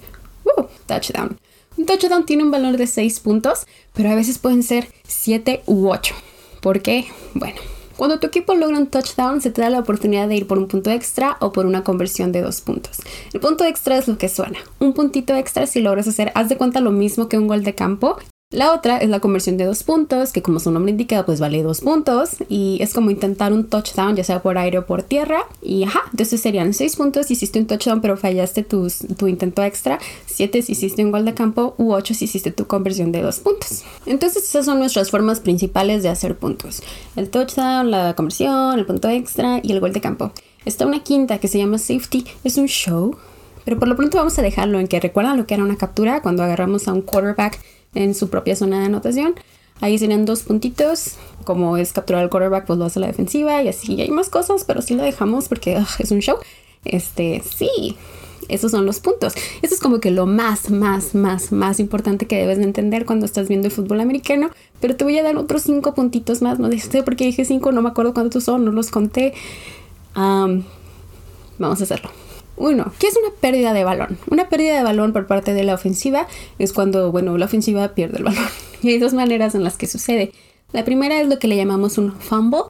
touchdown. 0.87 1.39
Un 1.77 1.87
touchdown 1.87 2.25
tiene 2.25 2.45
un 2.45 2.51
valor 2.51 2.79
de 2.79 2.87
6 2.87 3.21
puntos, 3.21 3.67
pero 3.93 4.11
a 4.11 4.15
veces 4.15 4.39
pueden 4.39 4.63
ser 4.63 4.89
7 5.07 5.65
u 5.67 5.89
8. 5.89 6.15
¿Por 6.61 6.81
qué? 6.81 7.07
Bueno, 7.35 7.61
cuando 7.97 8.19
tu 8.19 8.27
equipo 8.27 8.55
logra 8.55 8.79
un 8.79 8.87
touchdown, 8.87 9.41
se 9.41 9.51
te 9.51 9.63
da 9.63 9.71
la 9.71 9.81
oportunidad 9.81 10.29
de 10.29 10.37
ir 10.37 10.47
por 10.47 10.59
un 10.59 10.69
punto 10.69 10.91
extra 10.91 11.37
o 11.41 11.53
por 11.53 11.67
una 11.67 11.85
conversión 11.85 12.33
de 12.33 12.43
dos 12.43 12.61
puntos. 12.61 12.99
El 13.33 13.41
punto 13.41 13.65
extra 13.65 13.97
es 13.97 14.09
lo 14.09 14.19
que 14.19 14.29
suena. 14.29 14.59
Un 14.79 14.93
puntito 14.93 15.35
extra 15.35 15.67
si 15.67 15.81
logras 15.81 16.09
hacer, 16.09 16.33
haz 16.35 16.49
de 16.49 16.57
cuenta 16.57 16.81
lo 16.81 16.91
mismo 16.91 17.29
que 17.29 17.39
un 17.39 17.49
gol 17.49 17.65
de 17.65 17.75
campo, 17.75 18.17
la 18.53 18.75
otra 18.75 18.99
es 18.99 19.09
la 19.09 19.19
conversión 19.19 19.57
de 19.57 19.65
dos 19.65 19.83
puntos, 19.83 20.31
que 20.31 20.43
como 20.43 20.61
su 20.61 20.71
nombre 20.71 20.91
indica, 20.91 21.25
pues 21.25 21.41
vale 21.41 21.63
dos 21.63 21.81
puntos. 21.81 22.37
Y 22.51 22.77
es 22.83 22.93
como 22.93 23.11
intentar 23.11 23.51
un 23.51 23.65
touchdown, 23.65 24.15
ya 24.15 24.25
sea 24.25 24.43
por 24.43 24.59
aire 24.59 24.79
o 24.79 24.87
por 24.87 25.03
tierra. 25.03 25.47
Y 25.63 25.85
ajá, 25.85 26.03
entonces 26.11 26.43
serían 26.43 26.75
seis 26.75 26.97
puntos 26.97 27.27
si 27.27 27.33
hiciste 27.33 27.59
un 27.59 27.67
touchdown 27.67 28.03
pero 28.03 28.19
fallaste 28.19 28.63
tu, 28.63 28.89
intento 29.27 29.63
extra. 29.63 29.99
Siete 30.27 30.61
si 30.61 30.73
hiciste 30.73 31.03
un 31.03 31.13
gol 31.13 31.25
de 31.25 31.33
campo. 31.33 31.75
U 31.79 31.95
ocho 31.95 32.13
si 32.13 32.27
hiciste 32.27 32.53
tu 32.53 32.67
conversión 32.67 33.11
de 33.11 33.23
dos 33.23 33.41
puntos. 33.41 33.85
Entonces 34.05 34.45
esas 34.45 34.67
son 34.67 34.79
nuestras 34.79 35.11
formas 35.11 35.41
principales 35.41 36.03
de 36.03 36.11
hacer 36.11 36.37
puntos. 36.37 36.83
El 37.17 37.31
touchdown, 37.31 37.91
la 37.91 38.15
conversión, 38.15 38.79
el 38.79 38.85
punto 38.85 39.09
extra 39.09 39.61
y 39.63 39.73
el 39.73 39.81
gol 39.81 39.95
de 39.95 40.03
campo. 40.03 40.31
Está 40.67 40.87
una 40.87 41.03
quinta 41.03 41.39
que 41.39 41.49
se 41.49 41.57
llama 41.57 41.79
safety. 41.79 42.27
Es 42.45 42.59
un 42.59 42.67
show. 42.67 43.17
Pero 43.65 43.79
por 43.79 43.89
lo 43.89 43.97
pronto 43.97 44.19
vamos 44.19 44.39
a 44.39 44.43
dejarlo 44.43 44.79
en 44.79 44.89
que 44.89 45.01
recuerdan 45.01 45.39
lo 45.39 45.47
que 45.47 45.55
era 45.55 45.63
una 45.63 45.77
captura 45.77 46.21
cuando 46.21 46.43
agarramos 46.43 46.87
a 46.89 46.93
un 46.93 47.01
quarterback 47.01 47.59
en 47.95 48.15
su 48.15 48.29
propia 48.29 48.57
zona 48.57 48.81
de 48.81 48.87
anotación. 48.87 49.35
Ahí 49.81 49.99
serían 49.99 50.25
dos 50.25 50.43
puntitos. 50.43 51.17
Como 51.45 51.77
es 51.77 51.93
capturar 51.93 52.23
al 52.23 52.31
quarterback, 52.31 52.67
pues 52.67 52.79
lo 52.79 52.85
hace 52.85 53.01
la 53.01 53.09
defensiva 53.09 53.63
y 53.63 53.69
así. 53.69 54.01
hay 54.01 54.11
más 54.11 54.29
cosas, 54.29 54.65
pero 54.65 54.81
sí 54.81 54.95
lo 54.95 55.03
dejamos 55.03 55.49
porque 55.49 55.83
es 55.99 56.11
un 56.11 56.21
show. 56.21 56.37
Este, 56.85 57.43
sí, 57.57 57.97
esos 58.49 58.71
son 58.71 58.87
los 58.87 59.01
puntos. 59.01 59.35
Eso 59.61 59.75
es 59.75 59.81
como 59.81 59.99
que 60.01 60.11
lo 60.11 60.27
más, 60.27 60.71
más, 60.71 61.15
más, 61.15 61.53
más 61.53 61.81
importante 61.81 62.27
que 62.27 62.37
debes 62.37 62.59
de 62.59 62.65
entender 62.65 63.07
cuando 63.07 63.27
estás 63.27 63.49
viendo 63.49 63.67
el 63.67 63.73
fútbol 63.73 64.01
americano. 64.01 64.51
Pero 64.81 64.97
te 64.97 65.05
voy 65.05 65.19
a 65.19 65.23
dar 65.23 65.37
otros 65.37 65.63
cinco 65.63 65.95
puntitos 65.95 66.43
más. 66.43 66.59
No 66.59 66.71
sé 66.71 67.03
por 67.03 67.17
qué 67.17 67.25
dije 67.25 67.45
cinco, 67.45 67.73
no 67.73 67.83
me 67.83 67.89
acuerdo 67.89 68.15
cuántos 68.15 68.45
son, 68.45 68.65
no 68.65 68.73
los 68.73 68.91
conté. 68.91 69.35
vamos 70.15 71.81
a 71.81 71.85
hacerlo. 71.85 72.11
Uno, 72.57 72.93
¿qué 72.99 73.09
es 73.09 73.17
una 73.17 73.35
pérdida 73.41 73.73
de 73.73 73.85
balón? 73.85 74.19
Una 74.31 74.49
pérdida 74.49 74.77
de 74.77 74.83
balón 74.83 75.13
por 75.13 75.27
parte 75.27 75.55
de 75.55 75.65
la 75.65 75.75
ofensiva 75.75 76.27
es 76.59 76.73
cuando, 76.73 77.11
bueno, 77.11 77.37
la 77.39 77.47
ofensiva 77.47 77.95
pierde 77.95 78.19
el 78.19 78.25
balón. 78.25 78.45
Y 78.83 78.89
hay 78.89 78.99
dos 78.99 79.15
maneras 79.15 79.55
en 79.55 79.63
las 79.63 79.77
que 79.77 79.87
sucede. 79.87 80.33
La 80.73 80.85
primera 80.85 81.21
es 81.21 81.29
lo 81.29 81.39
que 81.39 81.47
le 81.47 81.57
llamamos 81.57 81.99
un 81.99 82.13
fumble 82.13 82.63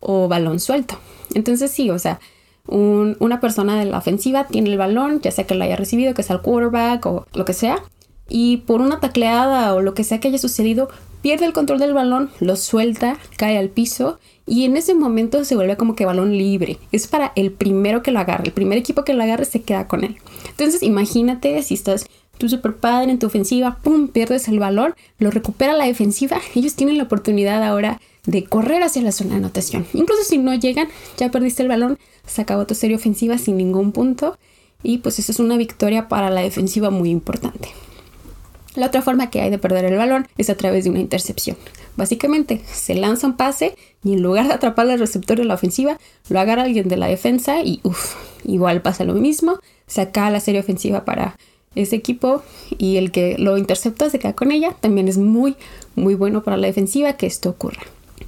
o 0.00 0.26
balón 0.26 0.58
suelto. 0.58 0.98
Entonces 1.34 1.70
sí, 1.70 1.88
o 1.88 2.00
sea, 2.00 2.18
una 2.66 3.40
persona 3.40 3.78
de 3.78 3.86
la 3.86 3.98
ofensiva 3.98 4.48
tiene 4.48 4.70
el 4.70 4.78
balón, 4.78 5.20
ya 5.20 5.30
sea 5.30 5.46
que 5.46 5.54
lo 5.54 5.62
haya 5.64 5.76
recibido, 5.76 6.14
que 6.14 6.22
sea 6.24 6.36
el 6.36 6.42
quarterback 6.42 7.06
o 7.06 7.26
lo 7.32 7.44
que 7.44 7.52
sea, 7.52 7.82
y 8.28 8.58
por 8.58 8.80
una 8.80 9.00
tacleada 9.00 9.74
o 9.74 9.80
lo 9.80 9.94
que 9.94 10.04
sea 10.04 10.20
que 10.20 10.28
haya 10.28 10.38
sucedido, 10.38 10.88
pierde 11.22 11.46
el 11.46 11.52
control 11.52 11.78
del 11.78 11.94
balón, 11.94 12.30
lo 12.40 12.56
suelta, 12.56 13.16
cae 13.36 13.56
al 13.56 13.70
piso 13.70 14.18
y 14.46 14.64
en 14.64 14.76
ese 14.76 14.94
momento 14.94 15.44
se 15.44 15.54
vuelve 15.54 15.76
como 15.76 15.94
que 15.94 16.04
balón 16.04 16.36
libre. 16.36 16.78
Es 16.90 17.06
para 17.06 17.32
el 17.36 17.52
primero 17.52 18.02
que 18.02 18.10
lo 18.10 18.18
agarre. 18.18 18.46
El 18.46 18.52
primer 18.52 18.76
equipo 18.76 19.04
que 19.04 19.14
lo 19.14 19.22
agarre 19.22 19.44
se 19.44 19.62
queda 19.62 19.86
con 19.88 20.04
él. 20.04 20.16
Entonces 20.50 20.82
imagínate 20.82 21.62
si 21.62 21.74
estás 21.74 22.06
tú 22.38 22.48
super 22.48 22.74
padre 22.74 23.12
en 23.12 23.18
tu 23.18 23.26
ofensiva, 23.28 23.78
pum, 23.82 24.08
pierdes 24.08 24.48
el 24.48 24.58
balón, 24.58 24.94
lo 25.18 25.30
recupera 25.30 25.72
la 25.74 25.86
defensiva. 25.86 26.40
Ellos 26.54 26.74
tienen 26.74 26.98
la 26.98 27.04
oportunidad 27.04 27.62
ahora 27.62 28.00
de 28.26 28.44
correr 28.44 28.82
hacia 28.82 29.02
la 29.02 29.12
zona 29.12 29.30
de 29.30 29.36
anotación. 29.36 29.86
Incluso 29.94 30.24
si 30.24 30.38
no 30.38 30.54
llegan, 30.54 30.88
ya 31.16 31.30
perdiste 31.30 31.62
el 31.62 31.68
balón, 31.68 31.98
se 32.26 32.42
acabó 32.42 32.66
tu 32.66 32.74
serie 32.74 32.96
ofensiva 32.96 33.38
sin 33.38 33.56
ningún 33.56 33.92
punto. 33.92 34.36
Y 34.82 34.98
pues 34.98 35.20
eso 35.20 35.30
es 35.30 35.38
una 35.38 35.56
victoria 35.56 36.08
para 36.08 36.30
la 36.30 36.40
defensiva 36.40 36.90
muy 36.90 37.10
importante. 37.10 37.68
La 38.74 38.86
otra 38.86 39.02
forma 39.02 39.28
que 39.28 39.40
hay 39.40 39.50
de 39.50 39.58
perder 39.58 39.84
el 39.84 39.98
balón 39.98 40.26
es 40.38 40.48
a 40.48 40.54
través 40.54 40.84
de 40.84 40.90
una 40.90 41.00
intercepción. 41.00 41.56
Básicamente, 41.96 42.62
se 42.66 42.94
lanza 42.94 43.26
un 43.26 43.36
pase 43.36 43.76
y 44.02 44.14
en 44.14 44.22
lugar 44.22 44.48
de 44.48 44.54
atrapar 44.54 44.88
al 44.88 44.98
receptor 44.98 45.36
de 45.36 45.44
la 45.44 45.54
ofensiva, 45.54 45.98
lo 46.30 46.40
agarra 46.40 46.62
alguien 46.62 46.88
de 46.88 46.96
la 46.96 47.06
defensa 47.06 47.62
y 47.62 47.80
uff, 47.82 48.14
igual 48.44 48.80
pasa 48.80 49.04
lo 49.04 49.14
mismo, 49.14 49.58
saca 49.86 50.30
la 50.30 50.40
serie 50.40 50.60
ofensiva 50.60 51.04
para 51.04 51.36
ese 51.74 51.96
equipo 51.96 52.42
y 52.78 52.96
el 52.96 53.10
que 53.10 53.36
lo 53.38 53.58
intercepta 53.58 54.08
se 54.08 54.18
queda 54.18 54.32
con 54.32 54.52
ella. 54.52 54.74
También 54.80 55.08
es 55.08 55.18
muy, 55.18 55.56
muy 55.94 56.14
bueno 56.14 56.42
para 56.42 56.56
la 56.56 56.66
defensiva 56.66 57.14
que 57.14 57.26
esto 57.26 57.50
ocurra. 57.50 57.82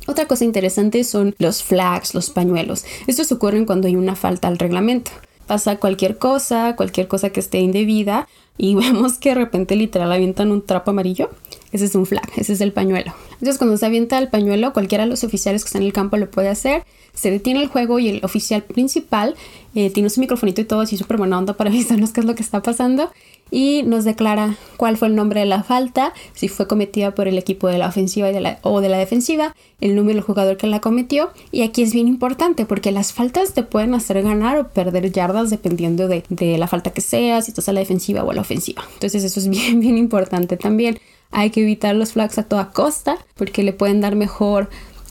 Otra 0.07 0.27
cosa 0.27 0.45
interesante 0.45 1.05
son 1.05 1.35
los 1.39 1.63
flags, 1.63 2.15
los 2.15 2.29
pañuelos. 2.29 2.85
Estos 3.07 3.33
ocurren 3.33 3.65
cuando 3.65 3.89
hay 3.89 3.97
una 3.97 4.17
falta 4.17 4.49
al 4.49 4.59
reglamento. 4.59 5.11
Pasa 5.47 5.79
cualquier 5.79 6.19
cosa, 6.19 6.75
cualquier 6.77 7.09
cosa 7.09 7.31
que 7.31 7.41
esté 7.41 7.59
indebida 7.59 8.29
y 8.57 8.75
vemos 8.75 9.19
que 9.19 9.31
de 9.31 9.37
repente 9.37 9.77
literal 9.77 10.13
avientan 10.13 10.53
un 10.53 10.63
trapo 10.63 10.91
amarillo. 10.91 11.31
Ese 11.73 11.87
es 11.87 11.95
un 11.95 12.07
flag, 12.07 12.31
ese 12.37 12.53
es 12.53 12.61
el 12.61 12.73
pañuelo. 12.73 13.13
Entonces 13.45 13.59
cuando 13.59 13.77
se 13.77 13.85
avienta 13.85 14.17
el 14.17 14.29
pañuelo, 14.29 14.73
cualquiera 14.73 15.05
de 15.05 15.11
los 15.11 15.23
oficiales 15.23 15.63
que 15.63 15.67
están 15.67 15.83
en 15.83 15.89
el 15.89 15.93
campo 15.93 16.17
lo 16.17 16.31
puede 16.31 16.49
hacer. 16.49 16.83
Se 17.13 17.31
detiene 17.31 17.61
el 17.61 17.69
juego 17.69 17.99
y 17.99 18.09
el 18.09 18.25
oficial 18.25 18.63
principal 18.63 19.35
eh, 19.75 19.91
tiene 19.91 20.09
su 20.09 20.21
microfonito 20.21 20.63
y 20.63 20.65
todo 20.65 20.81
así 20.81 20.97
súper 20.97 21.19
buena 21.19 21.37
onda 21.37 21.53
para 21.53 21.69
avisarnos 21.71 22.13
qué 22.13 22.21
es 22.21 22.27
lo 22.27 22.35
que 22.35 22.43
está 22.43 22.63
pasando 22.63 23.11
y 23.51 23.83
nos 23.83 24.07
declara 24.07 24.57
cuál 24.79 24.97
fue 24.97 25.09
el 25.09 25.15
nombre 25.15 25.41
de 25.41 25.47
la 25.47 25.63
falta, 25.63 26.15
si 26.33 26.49
fue 26.49 26.67
cometida 26.67 27.15
por 27.15 27.29
el 27.29 27.37
equipo 27.37 27.69
de 27.69 27.77
la 27.77 27.89
ofensiva 27.89 28.29
o 28.63 28.81
de 28.81 28.89
la 28.89 28.97
defensiva, 28.97 29.55
el 29.83 29.95
número 29.95 30.15
del 30.15 30.25
jugador 30.25 30.57
que 30.57 30.67
la 30.67 30.81
cometió. 30.81 31.29
Y 31.53 31.65
aquí 31.65 31.83
es 31.83 31.93
bien 31.93 32.09
importante 32.09 32.65
porque 32.65 32.93
las 32.93 33.13
faltas 33.13 33.53
te 33.53 33.63
pueden 33.63 33.93
hacer 33.93 34.23
ganar 34.23 34.57
o 34.57 34.69
perder 34.69 35.13
yardas 35.13 35.51
dependiendo 35.51 36.09
de, 36.09 36.25
la 36.57 36.67
falta 36.67 36.95
que 36.95 37.03
sea, 37.03 37.43
si 37.43 37.51
estás 37.51 37.69
a 37.69 37.75
la 37.75 37.81
defensiva 37.81 38.25
o 38.25 38.31
a 38.31 38.35
la 38.35 38.41
ofensiva. 38.41 38.85
Entonces 38.95 39.23
eso 39.23 39.39
es 39.39 39.49
bien, 39.49 39.81
bien 39.81 39.99
importante 39.99 40.57
también. 40.57 40.99
Hay 41.37 41.51
que 41.51 41.63
evitar 41.63 41.97
los 41.97 42.13
flags 42.13 42.39
a 42.39 42.45
toda 42.45 42.71
costa 42.71 43.19
porque 43.35 43.65
le 43.65 43.73
pueden 43.73 44.01
dar 44.01 44.15
mejor 44.15 44.71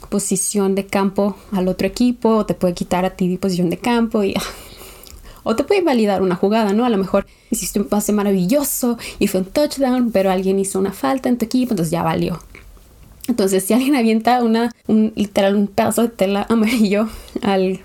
posición 0.09 0.73
de 0.73 0.85
campo 0.85 1.35
al 1.51 1.67
otro 1.67 1.85
equipo 1.85 2.29
o 2.29 2.45
te 2.45 2.53
puede 2.53 2.73
quitar 2.73 3.03
a 3.03 3.09
ti 3.09 3.37
posición 3.37 3.69
de 3.69 3.77
campo 3.77 4.23
y 4.23 4.33
o 5.43 5.55
te 5.55 5.65
puede 5.65 5.81
invalidar 5.81 6.21
una 6.21 6.35
jugada, 6.35 6.71
¿no? 6.71 6.85
A 6.85 6.89
lo 6.89 6.97
mejor 6.97 7.25
hiciste 7.51 7.79
un 7.79 7.87
pase 7.87 8.13
maravilloso 8.13 8.97
y 9.19 9.27
fue 9.27 9.41
un 9.41 9.47
touchdown, 9.47 10.11
pero 10.11 10.31
alguien 10.31 10.59
hizo 10.59 10.79
una 10.79 10.93
falta 10.93 11.27
en 11.27 11.37
tu 11.37 11.43
equipo, 11.43 11.73
entonces 11.73 11.91
ya 11.91 12.03
valió. 12.03 12.39
Entonces, 13.27 13.65
si 13.65 13.73
alguien 13.73 13.95
avienta 13.95 14.43
una, 14.43 14.71
un, 14.87 15.11
literal 15.15 15.55
un 15.55 15.67
pedazo 15.67 16.03
de 16.03 16.09
tela 16.09 16.45
amarillo 16.49 17.09
al, 17.41 17.81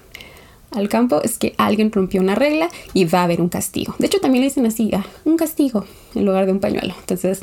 al 0.71 0.89
campo, 0.89 1.23
es 1.23 1.39
que 1.39 1.55
alguien 1.59 1.91
rompió 1.91 2.21
una 2.21 2.35
regla 2.37 2.69
y 2.93 3.05
va 3.05 3.21
a 3.21 3.25
haber 3.25 3.41
un 3.41 3.49
castigo. 3.49 3.97
De 3.99 4.07
hecho, 4.07 4.21
también 4.21 4.43
le 4.43 4.49
dicen 4.49 4.67
así, 4.67 4.91
ah, 4.95 5.05
un 5.25 5.37
castigo 5.37 5.85
en 6.15 6.25
lugar 6.25 6.47
de 6.47 6.53
un 6.53 6.61
pañuelo. 6.61 6.95
Entonces, 7.01 7.43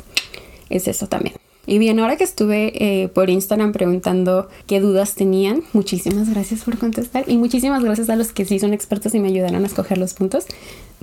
es 0.70 0.88
eso 0.88 1.06
también. 1.06 1.34
Y 1.66 1.78
bien, 1.78 1.98
ahora 1.98 2.16
que 2.16 2.22
estuve 2.22 2.72
eh, 2.76 3.08
por 3.08 3.28
Instagram 3.28 3.72
preguntando 3.72 4.48
qué 4.68 4.78
dudas 4.78 5.16
tenían, 5.16 5.64
muchísimas 5.72 6.30
gracias 6.30 6.62
por 6.62 6.78
contestar 6.78 7.24
y 7.26 7.38
muchísimas 7.38 7.82
gracias 7.82 8.08
a 8.08 8.14
los 8.14 8.32
que 8.32 8.44
sí 8.44 8.60
son 8.60 8.72
expertos 8.72 9.14
y 9.14 9.20
me 9.20 9.28
ayudaron 9.28 9.64
a 9.64 9.66
escoger 9.66 9.98
los 9.98 10.14
puntos. 10.14 10.46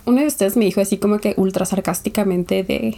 Uno 0.05 0.21
de 0.21 0.27
ustedes 0.27 0.55
me 0.55 0.63
dijo 0.63 0.79
así 0.79 0.97
como 0.97 1.19
que 1.19 1.33
ultra 1.35 1.65
sarcásticamente 1.65 2.63
de, 2.63 2.95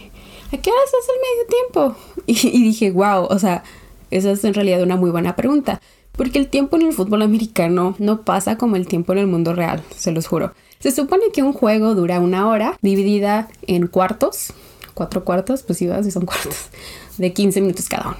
¿a 0.52 0.58
qué 0.58 0.70
horas 0.70 0.90
es 1.02 1.08
el 1.08 1.16
medio 1.20 1.46
tiempo? 1.48 1.96
Y, 2.26 2.56
y 2.56 2.62
dije, 2.62 2.90
wow, 2.92 3.24
o 3.24 3.38
sea, 3.38 3.64
esa 4.10 4.30
es 4.30 4.44
en 4.44 4.54
realidad 4.54 4.82
una 4.82 4.96
muy 4.96 5.10
buena 5.10 5.34
pregunta. 5.34 5.80
Porque 6.12 6.38
el 6.38 6.48
tiempo 6.48 6.76
en 6.76 6.82
el 6.82 6.92
fútbol 6.92 7.22
americano 7.22 7.94
no 7.98 8.22
pasa 8.22 8.56
como 8.56 8.76
el 8.76 8.86
tiempo 8.86 9.12
en 9.12 9.18
el 9.18 9.26
mundo 9.26 9.54
real, 9.54 9.82
se 9.94 10.12
los 10.12 10.26
juro. 10.26 10.52
Se 10.78 10.90
supone 10.90 11.24
que 11.32 11.42
un 11.42 11.52
juego 11.52 11.94
dura 11.94 12.20
una 12.20 12.48
hora 12.48 12.78
dividida 12.80 13.48
en 13.66 13.86
cuartos, 13.86 14.52
cuatro 14.96 15.24
cuartos, 15.24 15.62
pues 15.62 15.78
sí, 15.78 15.88
si 16.02 16.10
son 16.10 16.24
cuartos, 16.24 16.56
de 17.18 17.32
15 17.32 17.60
minutos 17.60 17.86
cada 17.88 18.08
uno. 18.08 18.16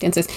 Entonces, 0.00 0.32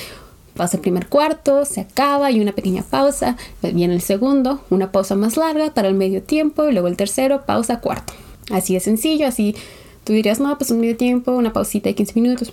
pasa 0.55 0.77
el 0.77 0.81
primer 0.81 1.07
cuarto, 1.07 1.63
se 1.63 1.81
acaba 1.81 2.31
y 2.31 2.39
una 2.39 2.53
pequeña 2.53 2.81
pausa, 2.81 3.37
viene 3.61 3.93
el 3.93 4.01
segundo, 4.01 4.61
una 4.71 4.91
pausa 4.91 5.15
más 5.15 5.37
larga 5.37 5.73
para 5.73 5.87
el 5.87 5.93
medio 5.93 6.23
tiempo 6.23 6.67
y 6.67 6.71
luego 6.71 6.87
el 6.87 6.97
tercero, 6.97 7.45
pausa, 7.45 7.81
cuarto. 7.81 8.13
Así 8.51 8.73
de 8.73 8.79
sencillo, 8.79 9.27
así 9.27 9.55
tú 10.03 10.13
dirías, 10.13 10.39
no, 10.39 10.57
pues 10.57 10.71
un 10.71 10.79
medio 10.79 10.97
tiempo, 10.97 11.31
una 11.33 11.53
pausita 11.53 11.89
de 11.89 11.95
15 11.95 12.19
minutos. 12.19 12.51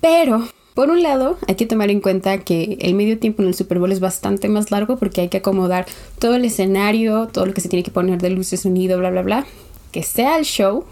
Pero, 0.00 0.48
por 0.74 0.90
un 0.90 1.02
lado, 1.02 1.38
hay 1.46 1.54
que 1.54 1.66
tomar 1.66 1.90
en 1.90 2.00
cuenta 2.00 2.38
que 2.38 2.76
el 2.80 2.94
medio 2.94 3.20
tiempo 3.20 3.42
en 3.42 3.48
el 3.48 3.54
Super 3.54 3.78
Bowl 3.78 3.92
es 3.92 4.00
bastante 4.00 4.48
más 4.48 4.72
largo 4.72 4.96
porque 4.96 5.20
hay 5.20 5.28
que 5.28 5.38
acomodar 5.38 5.86
todo 6.18 6.34
el 6.34 6.44
escenario, 6.44 7.28
todo 7.28 7.46
lo 7.46 7.54
que 7.54 7.60
se 7.60 7.68
tiene 7.68 7.84
que 7.84 7.92
poner 7.92 8.20
de 8.20 8.30
luces, 8.30 8.60
sonido, 8.60 8.98
bla, 8.98 9.10
bla, 9.10 9.22
bla. 9.22 9.46
Que 9.92 10.02
sea 10.02 10.38
el 10.38 10.44
show, 10.44 10.84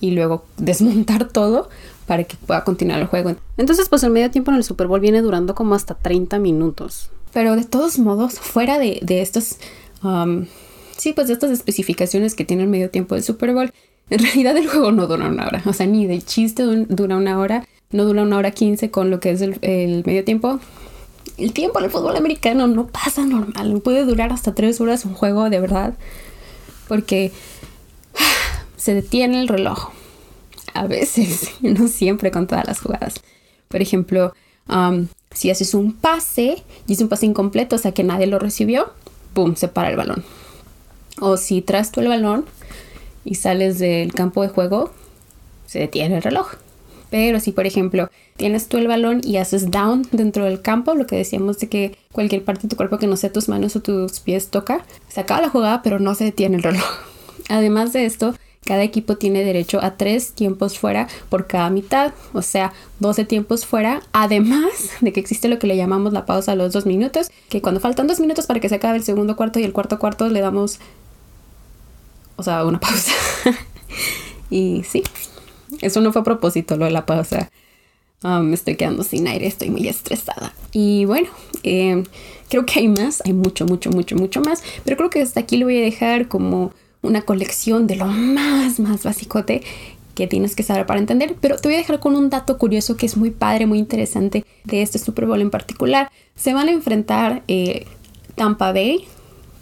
y 0.00 0.12
luego 0.12 0.44
desmontar 0.56 1.28
todo 1.28 1.68
para 2.06 2.24
que 2.24 2.36
pueda 2.36 2.64
continuar 2.64 3.00
el 3.00 3.06
juego. 3.06 3.36
Entonces, 3.56 3.88
pues 3.88 4.02
el 4.02 4.10
medio 4.10 4.30
tiempo 4.30 4.50
en 4.50 4.56
el 4.56 4.64
Super 4.64 4.86
Bowl 4.86 5.00
viene 5.00 5.22
durando 5.22 5.54
como 5.54 5.74
hasta 5.74 5.94
30 5.94 6.38
minutos. 6.38 7.10
Pero 7.32 7.54
de 7.54 7.64
todos 7.64 7.98
modos, 7.98 8.40
fuera 8.40 8.78
de, 8.78 8.98
de 9.02 9.20
estos, 9.20 9.58
um, 10.02 10.46
sí, 10.96 11.12
pues 11.12 11.28
de 11.28 11.34
estas 11.34 11.52
especificaciones 11.52 12.34
que 12.34 12.44
tiene 12.44 12.64
el 12.64 12.68
medio 12.68 12.90
tiempo 12.90 13.14
del 13.14 13.22
Super 13.22 13.54
Bowl, 13.54 13.72
en 14.10 14.18
realidad 14.18 14.56
el 14.56 14.68
juego 14.68 14.90
no 14.92 15.06
dura 15.06 15.28
una 15.28 15.46
hora. 15.46 15.62
O 15.66 15.72
sea, 15.72 15.86
ni 15.86 16.06
de 16.06 16.20
chiste 16.20 16.64
dura 16.64 17.16
una 17.16 17.38
hora, 17.38 17.66
no 17.92 18.04
dura 18.04 18.22
una 18.22 18.36
hora 18.36 18.50
15 18.50 18.90
con 18.90 19.10
lo 19.10 19.20
que 19.20 19.30
es 19.30 19.40
el, 19.40 20.02
medio 20.04 20.24
tiempo. 20.24 20.58
El 21.38 21.52
tiempo 21.52 21.78
en 21.78 21.86
el 21.86 21.90
fútbol 21.90 22.16
americano 22.16 22.66
no 22.66 22.88
pasa 22.88 23.24
normal, 23.24 23.80
puede 23.82 24.04
durar 24.04 24.32
hasta 24.32 24.54
3 24.54 24.80
horas 24.80 25.04
un 25.04 25.14
juego 25.14 25.48
de 25.48 25.60
verdad. 25.60 25.94
Porque 26.88 27.30
se 28.80 28.94
detiene 28.94 29.40
el 29.40 29.48
reloj. 29.48 29.90
A 30.74 30.86
veces, 30.86 31.50
no 31.60 31.86
siempre 31.86 32.30
con 32.30 32.46
todas 32.46 32.66
las 32.66 32.80
jugadas. 32.80 33.14
Por 33.68 33.82
ejemplo, 33.82 34.32
um, 34.68 35.06
si 35.32 35.50
haces 35.50 35.74
un 35.74 35.92
pase 35.92 36.64
y 36.86 36.94
es 36.94 37.00
un 37.00 37.08
pase 37.08 37.26
incompleto, 37.26 37.76
o 37.76 37.78
sea 37.78 37.92
que 37.92 38.02
nadie 38.02 38.26
lo 38.26 38.38
recibió, 38.38 38.92
¡pum! 39.34 39.54
se 39.54 39.68
para 39.68 39.90
el 39.90 39.96
balón. 39.96 40.24
O 41.20 41.36
si 41.36 41.60
traes 41.60 41.92
tú 41.92 42.00
el 42.00 42.08
balón 42.08 42.46
y 43.24 43.34
sales 43.34 43.78
del 43.78 44.12
campo 44.14 44.42
de 44.42 44.48
juego, 44.48 44.90
se 45.66 45.78
detiene 45.78 46.16
el 46.16 46.22
reloj. 46.22 46.54
Pero 47.10 47.40
si, 47.40 47.52
por 47.52 47.66
ejemplo, 47.66 48.08
tienes 48.36 48.68
tú 48.68 48.78
el 48.78 48.86
balón 48.86 49.20
y 49.22 49.36
haces 49.36 49.70
down 49.70 50.06
dentro 50.12 50.44
del 50.44 50.62
campo, 50.62 50.94
lo 50.94 51.06
que 51.06 51.16
decíamos 51.16 51.58
de 51.58 51.68
que 51.68 51.98
cualquier 52.12 52.44
parte 52.44 52.62
de 52.62 52.68
tu 52.68 52.76
cuerpo 52.76 52.98
que 52.98 53.08
no 53.08 53.16
sea 53.16 53.32
tus 53.32 53.48
manos 53.48 53.76
o 53.76 53.82
tus 53.82 54.20
pies 54.20 54.48
toca, 54.48 54.84
se 55.08 55.20
acaba 55.20 55.42
la 55.42 55.50
jugada, 55.50 55.82
pero 55.82 55.98
no 55.98 56.14
se 56.14 56.24
detiene 56.24 56.56
el 56.56 56.62
reloj. 56.62 56.84
Además 57.48 57.92
de 57.92 58.06
esto, 58.06 58.34
cada 58.64 58.82
equipo 58.82 59.16
tiene 59.16 59.42
derecho 59.42 59.82
a 59.82 59.96
tres 59.96 60.32
tiempos 60.32 60.78
fuera 60.78 61.08
por 61.28 61.46
cada 61.46 61.70
mitad, 61.70 62.12
o 62.32 62.42
sea, 62.42 62.72
12 63.00 63.24
tiempos 63.24 63.66
fuera, 63.66 64.02
además 64.12 64.70
de 65.00 65.12
que 65.12 65.20
existe 65.20 65.48
lo 65.48 65.58
que 65.58 65.66
le 65.66 65.76
llamamos 65.76 66.12
la 66.12 66.26
pausa 66.26 66.52
a 66.52 66.56
los 66.56 66.72
dos 66.72 66.86
minutos, 66.86 67.30
que 67.48 67.62
cuando 67.62 67.80
faltan 67.80 68.06
dos 68.06 68.20
minutos 68.20 68.46
para 68.46 68.60
que 68.60 68.68
se 68.68 68.76
acabe 68.76 68.98
el 68.98 69.04
segundo 69.04 69.36
cuarto 69.36 69.58
y 69.58 69.64
el 69.64 69.72
cuarto 69.72 69.98
cuarto 69.98 70.28
le 70.28 70.40
damos, 70.40 70.78
o 72.36 72.42
sea, 72.42 72.64
una 72.64 72.78
pausa. 72.80 73.12
y 74.50 74.82
sí, 74.84 75.02
eso 75.80 76.00
no 76.00 76.12
fue 76.12 76.20
a 76.20 76.24
propósito 76.24 76.76
lo 76.76 76.84
de 76.84 76.90
la 76.90 77.06
pausa. 77.06 77.50
Ah, 78.22 78.40
me 78.40 78.54
estoy 78.54 78.76
quedando 78.76 79.02
sin 79.02 79.26
aire, 79.26 79.46
estoy 79.46 79.70
muy 79.70 79.88
estresada. 79.88 80.52
Y 80.72 81.06
bueno, 81.06 81.28
eh, 81.62 82.04
creo 82.50 82.66
que 82.66 82.80
hay 82.80 82.88
más, 82.88 83.22
hay 83.24 83.32
mucho, 83.32 83.64
mucho, 83.64 83.90
mucho, 83.90 84.14
mucho 84.14 84.42
más, 84.42 84.62
pero 84.84 84.98
creo 84.98 85.08
que 85.08 85.22
hasta 85.22 85.40
aquí 85.40 85.56
lo 85.56 85.64
voy 85.64 85.78
a 85.78 85.80
dejar 85.80 86.28
como 86.28 86.72
una 87.02 87.22
colección 87.22 87.86
de 87.86 87.96
lo 87.96 88.06
más, 88.06 88.78
más 88.80 89.02
basicote 89.02 89.62
que 90.14 90.26
tienes 90.26 90.54
que 90.54 90.62
saber 90.62 90.86
para 90.86 91.00
entender, 91.00 91.36
pero 91.40 91.56
te 91.56 91.68
voy 91.68 91.76
a 91.76 91.78
dejar 91.78 92.00
con 92.00 92.14
un 92.14 92.30
dato 92.30 92.58
curioso 92.58 92.96
que 92.96 93.06
es 93.06 93.16
muy 93.16 93.30
padre, 93.30 93.66
muy 93.66 93.78
interesante 93.78 94.44
de 94.64 94.82
este 94.82 94.98
Super 94.98 95.26
Bowl 95.26 95.40
en 95.40 95.50
particular. 95.50 96.10
Se 96.34 96.52
van 96.52 96.68
a 96.68 96.72
enfrentar 96.72 97.42
eh, 97.48 97.86
Tampa 98.34 98.72
Bay 98.72 99.06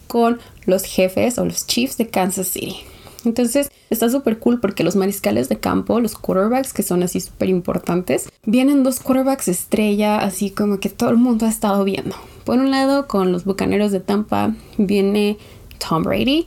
con 0.09 0.41
los 0.67 0.85
jefes 0.85 1.39
o 1.39 1.45
los 1.45 1.67
Chiefs 1.67 1.97
de 1.97 2.09
Kansas 2.09 2.49
City. 2.49 2.77
Entonces 3.25 3.71
está 3.91 4.09
súper 4.09 4.39
cool 4.39 4.61
porque 4.61 4.85
los 4.85 4.97
mariscales 4.97 5.49
de 5.49 5.59
campo, 5.59 6.01
los 6.01 6.15
quarterbacks 6.15 6.73
que 6.73 6.83
son 6.83 7.03
así 7.03 7.21
súper 7.21 7.49
importantes, 7.49 8.29
vienen 8.45 8.83
dos 8.83 9.01
quarterbacks 9.01 9.49
estrella, 9.49 10.19
así 10.19 10.51
como 10.51 10.81
que 10.81 10.89
todo 10.89 11.11
el 11.11 11.17
mundo 11.17 11.47
ha 11.47 11.51
estado 11.51 11.85
viendo. 11.85 12.17
Por 12.45 12.59
un 12.59 12.71
lado, 12.71 13.07
con 13.07 13.33
los 13.33 13.45
Bucaneros 13.45 13.93
de 13.93 14.01
Tampa 14.01 14.55
viene 14.79 15.37
Tom 15.79 16.03
Brady 16.03 16.47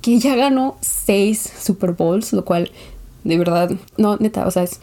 que 0.00 0.18
ya 0.18 0.34
ganó 0.36 0.76
seis 0.80 1.50
Super 1.60 1.92
Bowls, 1.92 2.32
lo 2.32 2.44
cual 2.44 2.70
de 3.24 3.38
verdad, 3.38 3.70
no, 3.96 4.16
neta, 4.16 4.46
o 4.46 4.50
sea, 4.50 4.62
es, 4.62 4.80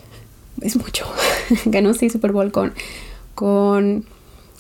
es 0.62 0.76
mucho. 0.76 1.06
ganó 1.66 1.94
seis 1.94 2.14
Super 2.14 2.32
Bowl 2.32 2.52
con, 2.52 2.74
con 3.36 4.06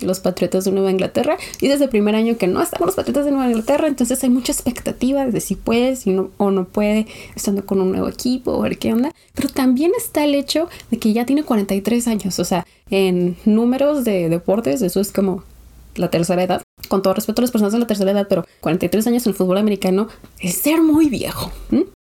los 0.01 0.19
Patriotas 0.19 0.65
de 0.65 0.71
Nueva 0.71 0.91
Inglaterra 0.91 1.37
y 1.59 1.67
desde 1.67 1.85
el 1.85 1.89
primer 1.89 2.15
año 2.15 2.37
que 2.37 2.47
no 2.47 2.61
está 2.61 2.77
con 2.77 2.87
los 2.87 2.95
Patriotas 2.95 3.25
de 3.25 3.31
Nueva 3.31 3.49
Inglaterra, 3.49 3.87
entonces 3.87 4.23
hay 4.23 4.29
mucha 4.29 4.51
expectativa 4.51 5.25
de 5.25 5.39
si 5.41 5.55
puede 5.55 5.95
si 5.95 6.11
no, 6.11 6.29
o 6.37 6.51
no 6.51 6.65
puede, 6.65 7.07
estando 7.35 7.65
con 7.65 7.81
un 7.81 7.91
nuevo 7.91 8.07
equipo 8.07 8.51
o 8.51 8.61
ver 8.61 8.77
qué 8.77 8.93
onda, 8.93 9.11
pero 9.33 9.49
también 9.49 9.91
está 9.97 10.23
el 10.23 10.35
hecho 10.35 10.69
de 10.91 10.99
que 10.99 11.13
ya 11.13 11.25
tiene 11.25 11.43
43 11.43 12.07
años, 12.07 12.39
o 12.39 12.45
sea, 12.45 12.65
en 12.89 13.37
números 13.45 14.03
de 14.03 14.29
deportes 14.29 14.81
eso 14.81 14.99
es 14.99 15.11
como 15.11 15.43
la 15.95 16.09
tercera 16.09 16.43
edad. 16.43 16.66
Con 16.87 17.01
todo 17.01 17.13
respeto 17.13 17.41
a 17.41 17.43
las 17.43 17.51
personas 17.51 17.73
de 17.73 17.79
la 17.79 17.87
tercera 17.87 18.11
edad, 18.11 18.27
pero 18.29 18.45
43 18.61 19.07
años 19.07 19.25
en 19.25 19.31
el 19.31 19.35
fútbol 19.35 19.57
americano 19.57 20.07
es 20.39 20.55
ser 20.55 20.81
muy 20.81 21.09
viejo. 21.09 21.51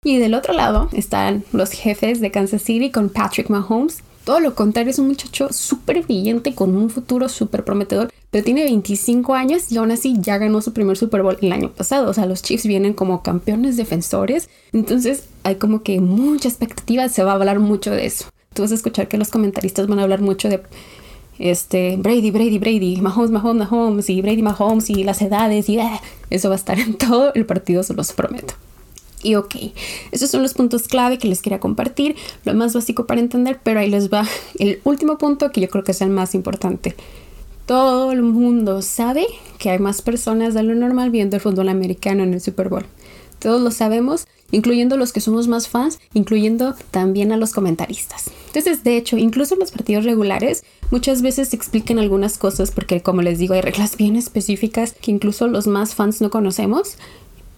Y 0.04 0.18
del 0.18 0.34
otro 0.34 0.54
lado 0.54 0.90
están 0.94 1.44
los 1.52 1.72
jefes 1.72 2.22
de 2.22 2.32
Kansas 2.32 2.62
City 2.62 2.92
con 2.92 3.10
Patrick 3.10 3.50
Mahomes. 3.50 4.04
Todo 4.24 4.40
lo 4.40 4.56
contrario, 4.56 4.90
es 4.90 4.98
un 4.98 5.08
muchacho 5.08 5.50
súper 5.52 6.02
brillante 6.02 6.56
con 6.56 6.76
un 6.76 6.90
futuro 6.90 7.30
súper 7.30 7.64
prometedor, 7.64 8.12
pero 8.32 8.44
tiene 8.44 8.64
25 8.64 9.36
años 9.36 9.72
y 9.72 9.78
aún 9.78 9.92
así 9.92 10.16
ya 10.20 10.40
ganó 10.40 10.62
su 10.62 10.74
primer 10.74 10.98
Super 10.98 11.22
Bowl 11.22 11.38
el 11.42 11.52
año 11.52 11.72
pasado. 11.72 12.10
O 12.10 12.14
sea, 12.14 12.26
los 12.26 12.42
Chiefs 12.42 12.66
vienen 12.66 12.94
como 12.94 13.22
campeones 13.22 13.78
defensores, 13.78 14.50
entonces 14.74 15.26
hay 15.44 15.56
como 15.56 15.84
que 15.84 16.02
mucha 16.02 16.50
expectativa, 16.50 17.08
se 17.08 17.24
va 17.24 17.34
a 17.34 17.36
hablar 17.36 17.60
mucho 17.60 17.92
de 17.92 18.08
eso. 18.08 18.26
Tú 18.56 18.64
vas 18.64 18.72
a 18.72 18.76
escuchar 18.76 19.08
que 19.08 19.18
los 19.18 19.30
comentaristas 19.30 19.86
van 19.86 20.00
a 20.00 20.04
hablar 20.04 20.22
mucho 20.22 20.50
de 20.50 20.64
este, 21.40 21.98
Brady, 21.98 22.32
Brady, 22.32 22.60
Brady, 22.60 23.02
Mahomes, 23.02 23.32
Mahomes, 23.32 23.70
Mahomes, 23.70 24.10
y 24.10 24.22
Brady, 24.22 24.42
Mahomes, 24.42 24.90
y 24.90 25.04
las 25.04 25.22
edades, 25.22 25.70
y 25.70 25.80
eh, 25.80 26.02
eso 26.30 26.50
va 26.50 26.56
a 26.56 26.58
estar 26.58 26.80
en 26.80 26.94
todo 26.98 27.34
el 27.34 27.46
partido, 27.46 27.84
se 27.84 27.94
los 27.94 28.14
prometo. 28.14 28.54
Y 29.24 29.36
ok, 29.36 29.56
esos 30.12 30.30
son 30.30 30.44
los 30.44 30.54
puntos 30.54 30.88
clave 30.88 31.18
que 31.18 31.28
les 31.28 31.42
quería 31.42 31.60
compartir, 31.60 32.16
lo 32.44 32.54
más 32.54 32.74
básico 32.74 33.08
para 33.08 33.22
entender, 33.22 33.60
pero 33.64 33.80
ahí 33.80 33.90
les 33.90 34.14
va 34.14 34.28
el 34.60 34.80
último 34.84 35.18
punto 35.18 35.52
que 35.52 35.62
yo 35.62 35.70
creo 35.70 35.84
que 35.84 35.94
es 35.94 36.02
el 36.02 36.12
más 36.12 36.36
importante. 36.36 36.96
Todo 37.66 38.12
el 38.12 38.22
mundo 38.22 38.84
sabe 38.84 39.26
que 39.58 39.72
hay 39.72 39.80
más 39.80 40.04
personas 40.04 40.54
de 40.54 40.62
lo 40.62 40.76
normal 40.76 41.10
viendo 41.10 41.38
el 41.38 41.42
fútbol 41.42 41.70
americano 41.70 42.22
en 42.22 42.36
el 42.36 42.42
Super 42.42 42.70
Bowl. 42.70 42.86
Todos 43.40 43.60
lo 43.60 43.72
sabemos, 43.72 44.28
incluyendo 44.56 44.98
los 44.98 45.14
que 45.14 45.22
somos 45.22 45.48
más 45.48 45.68
fans, 45.68 46.00
incluyendo 46.14 46.76
también 46.92 47.32
a 47.32 47.38
los 47.38 47.52
comentaristas. 47.52 48.32
Entonces, 48.48 48.84
de 48.84 48.98
hecho, 48.98 49.18
incluso 49.18 49.54
en 49.54 49.60
los 49.60 49.72
partidos 49.72 50.06
regulares 50.06 50.64
muchas 50.92 51.22
veces 51.22 51.50
se 51.50 51.56
explican 51.56 52.00
algunas 52.00 52.38
cosas 52.38 52.72
porque, 52.72 53.02
como 53.02 53.22
les 53.22 53.38
digo, 53.38 53.54
hay 53.54 53.62
reglas 53.62 53.98
bien 53.98 54.16
específicas 54.16 54.94
que 54.94 55.12
incluso 55.12 55.48
los 55.48 55.68
más 55.68 55.94
fans 55.94 56.22
no 56.22 56.30
conocemos. 56.30 56.98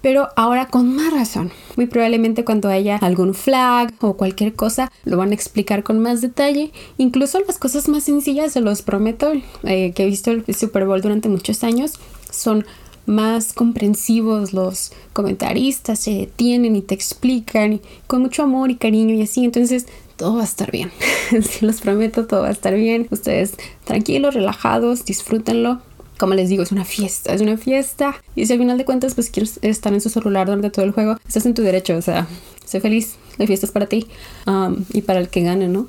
Pero 0.01 0.29
ahora 0.35 0.67
con 0.67 0.95
más 0.95 1.11
razón. 1.11 1.51
Muy 1.75 1.87
probablemente 1.87 2.45
cuando 2.45 2.69
haya 2.69 2.97
algún 2.97 3.33
flag 3.33 3.93
o 3.99 4.15
cualquier 4.15 4.53
cosa 4.53 4.91
lo 5.05 5.17
van 5.17 5.31
a 5.31 5.33
explicar 5.33 5.83
con 5.83 5.99
más 5.99 6.21
detalle. 6.21 6.71
Incluso 6.97 7.39
las 7.41 7.57
cosas 7.57 7.87
más 7.89 8.03
sencillas, 8.03 8.53
se 8.53 8.61
los 8.61 8.83
prometo, 8.83 9.33
eh, 9.63 9.91
que 9.93 10.03
he 10.03 10.05
visto 10.05 10.31
el 10.31 10.45
Super 10.55 10.85
Bowl 10.85 11.01
durante 11.01 11.29
muchos 11.29 11.63
años, 11.63 11.93
son 12.31 12.65
más 13.07 13.53
comprensivos 13.53 14.53
los 14.53 14.91
comentaristas, 15.13 15.99
se 15.99 16.11
detienen 16.11 16.75
y 16.75 16.81
te 16.81 16.93
explican 16.93 17.81
con 18.05 18.21
mucho 18.21 18.43
amor 18.43 18.69
y 18.69 18.75
cariño 18.75 19.15
y 19.15 19.23
así. 19.23 19.43
Entonces 19.43 19.87
todo 20.17 20.35
va 20.35 20.41
a 20.41 20.45
estar 20.45 20.71
bien. 20.71 20.91
Si 21.41 21.65
los 21.65 21.81
prometo, 21.81 22.25
todo 22.27 22.41
va 22.41 22.49
a 22.49 22.51
estar 22.51 22.75
bien. 22.75 23.07
Ustedes 23.09 23.55
tranquilos, 23.85 24.35
relajados, 24.35 25.05
disfrútenlo. 25.05 25.81
Como 26.19 26.33
les 26.33 26.49
digo, 26.49 26.63
es 26.63 26.71
una 26.71 26.85
fiesta, 26.85 27.33
es 27.33 27.41
una 27.41 27.57
fiesta. 27.57 28.15
Y 28.35 28.45
si 28.45 28.53
al 28.53 28.59
final 28.59 28.77
de 28.77 28.85
cuentas, 28.85 29.15
pues 29.15 29.29
quieres 29.29 29.59
estar 29.61 29.93
en 29.93 30.01
su 30.01 30.09
celular 30.09 30.47
durante 30.47 30.69
todo 30.69 30.83
el 30.83 30.91
juego, 30.91 31.17
estás 31.27 31.45
en 31.45 31.53
tu 31.53 31.61
derecho. 31.61 31.95
O 31.95 32.01
sea, 32.01 32.27
sé 32.65 32.81
feliz, 32.81 33.15
la 33.37 33.45
fiesta 33.45 33.67
es 33.67 33.71
para 33.71 33.85
ti 33.85 34.07
um, 34.47 34.83
y 34.93 35.01
para 35.01 35.19
el 35.19 35.29
que 35.29 35.41
gane, 35.41 35.67
¿no? 35.67 35.87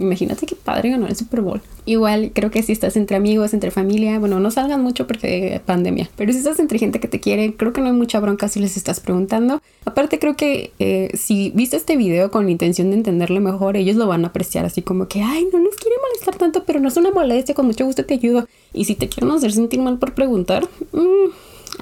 Imagínate 0.00 0.46
qué 0.46 0.56
padre 0.56 0.90
ganar 0.90 1.10
el 1.10 1.16
Super 1.16 1.42
Bowl. 1.42 1.60
Igual 1.84 2.32
creo 2.34 2.50
que 2.50 2.62
si 2.62 2.72
estás 2.72 2.96
entre 2.96 3.16
amigos, 3.16 3.52
entre 3.52 3.70
familia, 3.70 4.18
bueno, 4.18 4.40
no 4.40 4.50
salgan 4.50 4.82
mucho 4.82 5.06
porque 5.06 5.60
pandemia, 5.66 6.08
pero 6.16 6.32
si 6.32 6.38
estás 6.38 6.58
entre 6.58 6.78
gente 6.78 7.00
que 7.00 7.08
te 7.08 7.20
quiere, 7.20 7.54
creo 7.54 7.74
que 7.74 7.82
no 7.82 7.88
hay 7.88 7.92
mucha 7.92 8.18
bronca 8.18 8.48
si 8.48 8.60
les 8.60 8.78
estás 8.78 8.98
preguntando. 8.98 9.60
Aparte 9.84 10.18
creo 10.18 10.36
que 10.36 10.72
eh, 10.78 11.10
si 11.14 11.52
viste 11.54 11.76
este 11.76 11.98
video 11.98 12.30
con 12.30 12.46
la 12.46 12.50
intención 12.50 12.90
de 12.90 12.96
entenderlo 12.96 13.40
mejor, 13.40 13.76
ellos 13.76 13.96
lo 13.96 14.06
van 14.06 14.24
a 14.24 14.28
apreciar 14.28 14.64
así 14.64 14.80
como 14.80 15.06
que, 15.06 15.22
ay, 15.22 15.46
no 15.52 15.58
nos 15.58 15.76
quiere 15.76 15.96
molestar 16.02 16.36
tanto, 16.36 16.64
pero 16.64 16.80
no 16.80 16.88
es 16.88 16.96
una 16.96 17.10
molestia, 17.10 17.54
con 17.54 17.66
mucho 17.66 17.84
gusto 17.84 18.04
te 18.06 18.14
ayudo. 18.14 18.48
Y 18.72 18.86
si 18.86 18.94
te 18.94 19.08
quieren 19.08 19.30
hacer 19.32 19.52
sentir 19.52 19.80
mal 19.80 19.98
por 19.98 20.14
preguntar, 20.14 20.66
mmm, 20.92 21.30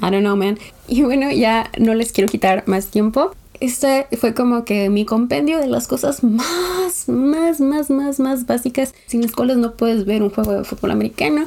I 0.02 0.10
don't 0.10 0.20
know, 0.20 0.36
man. 0.36 0.58
Y 0.88 1.02
bueno, 1.02 1.30
ya 1.30 1.70
no 1.78 1.94
les 1.94 2.12
quiero 2.12 2.28
quitar 2.28 2.64
más 2.66 2.88
tiempo 2.88 3.32
este 3.60 4.06
fue 4.18 4.34
como 4.34 4.64
que 4.64 4.88
mi 4.88 5.04
compendio 5.04 5.58
de 5.58 5.66
las 5.66 5.88
cosas 5.88 6.22
más, 6.22 7.08
más, 7.08 7.60
más, 7.60 7.90
más, 7.90 8.20
más 8.20 8.46
básicas 8.46 8.94
sin 9.06 9.22
las 9.22 9.32
cuales 9.32 9.56
no 9.56 9.74
puedes 9.74 10.04
ver 10.04 10.22
un 10.22 10.30
juego 10.30 10.52
de 10.52 10.64
fútbol 10.64 10.92
americano. 10.92 11.46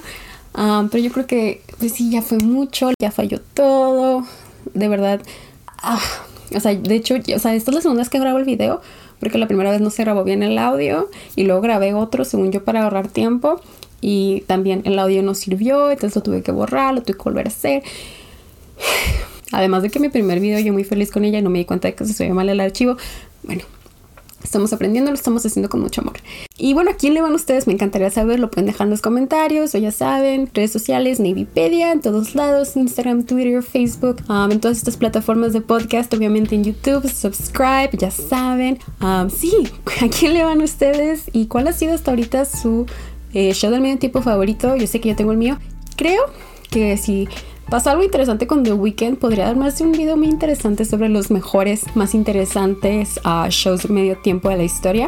Ah, 0.53 0.85
pero 0.91 1.03
yo 1.03 1.11
creo 1.11 1.27
que, 1.27 1.61
pues 1.79 1.93
sí, 1.93 2.09
ya 2.09 2.21
fue 2.21 2.37
mucho, 2.39 2.91
ya 2.99 3.11
falló 3.11 3.39
todo. 3.53 4.25
De 4.73 4.87
verdad. 4.87 5.21
Ah, 5.77 6.01
o 6.55 6.59
sea, 6.59 6.75
de 6.75 6.95
hecho, 6.95 7.15
o 7.15 7.39
sea, 7.39 7.55
esta 7.55 7.71
es 7.71 7.75
la 7.75 7.81
segunda 7.81 8.01
vez 8.01 8.09
que 8.09 8.19
grabo 8.19 8.37
el 8.37 8.45
video, 8.45 8.81
porque 9.19 9.37
la 9.37 9.47
primera 9.47 9.71
vez 9.71 9.81
no 9.81 9.89
se 9.89 10.03
grabó 10.03 10.23
bien 10.23 10.43
el 10.43 10.57
audio 10.57 11.09
y 11.35 11.43
luego 11.43 11.61
grabé 11.61 11.93
otro, 11.93 12.25
según 12.25 12.51
yo, 12.51 12.63
para 12.63 12.83
ahorrar 12.83 13.07
tiempo. 13.07 13.61
Y 14.01 14.41
también 14.47 14.81
el 14.85 14.97
audio 14.97 15.21
no 15.21 15.35
sirvió, 15.35 15.91
entonces 15.91 16.15
lo 16.15 16.23
tuve 16.23 16.41
que 16.41 16.51
borrar, 16.51 16.93
lo 16.95 17.03
tuve 17.03 17.17
que 17.17 17.23
volver 17.23 17.45
a 17.45 17.49
hacer. 17.49 17.83
Además 19.51 19.83
de 19.83 19.89
que 19.89 19.99
mi 19.99 20.09
primer 20.09 20.39
video 20.39 20.59
yo 20.59 20.73
muy 20.73 20.83
feliz 20.83 21.11
con 21.11 21.25
ella 21.25 21.39
y 21.39 21.41
no 21.41 21.49
me 21.49 21.59
di 21.59 21.65
cuenta 21.65 21.87
de 21.87 21.95
que 21.95 22.05
se 22.05 22.13
subía 22.13 22.33
mal 22.33 22.49
el 22.49 22.59
archivo. 22.59 22.97
Bueno, 23.43 23.63
estamos 24.43 24.73
aprendiendo, 24.73 25.11
lo 25.11 25.15
estamos 25.15 25.45
haciendo 25.45 25.69
con 25.69 25.81
mucho 25.81 26.01
amor. 26.01 26.17
Y 26.57 26.73
bueno, 26.73 26.91
¿a 26.91 26.93
quién 26.95 27.13
le 27.13 27.21
van 27.21 27.33
ustedes? 27.33 27.67
Me 27.67 27.73
encantaría 27.73 28.09
saber, 28.09 28.39
lo 28.39 28.51
pueden 28.51 28.65
dejar 28.65 28.87
en 28.87 28.91
los 28.91 29.01
comentarios 29.01 29.73
o 29.75 29.77
ya 29.77 29.91
saben, 29.91 30.49
redes 30.53 30.71
sociales, 30.71 31.19
Navypedia, 31.19 31.91
en 31.91 32.01
todos 32.01 32.35
lados, 32.35 32.75
Instagram, 32.75 33.23
Twitter, 33.23 33.61
Facebook, 33.63 34.17
um, 34.29 34.51
en 34.51 34.59
todas 34.59 34.77
estas 34.77 34.97
plataformas 34.97 35.53
de 35.53 35.61
podcast, 35.61 36.13
obviamente 36.13 36.55
en 36.55 36.63
YouTube, 36.63 37.09
subscribe, 37.09 37.89
ya 37.93 38.11
saben. 38.11 38.79
Um, 39.01 39.29
sí, 39.29 39.53
¿a 40.01 40.07
quién 40.07 40.33
le 40.33 40.43
van 40.43 40.61
ustedes? 40.61 41.25
¿Y 41.33 41.47
cuál 41.47 41.67
ha 41.67 41.73
sido 41.73 41.93
hasta 41.93 42.11
ahorita 42.11 42.45
su 42.45 42.85
eh, 43.33 43.53
show 43.53 43.71
del 43.71 43.81
medio 43.81 43.99
tiempo 43.99 44.21
favorito? 44.21 44.75
Yo 44.75 44.87
sé 44.87 44.99
que 44.99 45.09
yo 45.09 45.15
tengo 45.15 45.31
el 45.31 45.37
mío. 45.37 45.57
Creo 45.95 46.23
que 46.69 46.97
si 46.97 47.27
Pasó 47.69 47.91
algo 47.91 48.03
interesante 48.03 48.47
con 48.47 48.63
The 48.63 48.73
Weeknd. 48.73 49.17
Podría 49.17 49.45
darme 49.45 49.69
un 49.79 49.91
video 49.93 50.17
muy 50.17 50.27
interesante 50.27 50.83
sobre 50.83 51.07
los 51.07 51.31
mejores, 51.31 51.83
más 51.95 52.13
interesantes 52.13 53.19
uh, 53.23 53.47
shows 53.49 53.89
medio 53.89 54.17
tiempo 54.17 54.49
de 54.49 54.57
la 54.57 54.63
historia. 54.63 55.07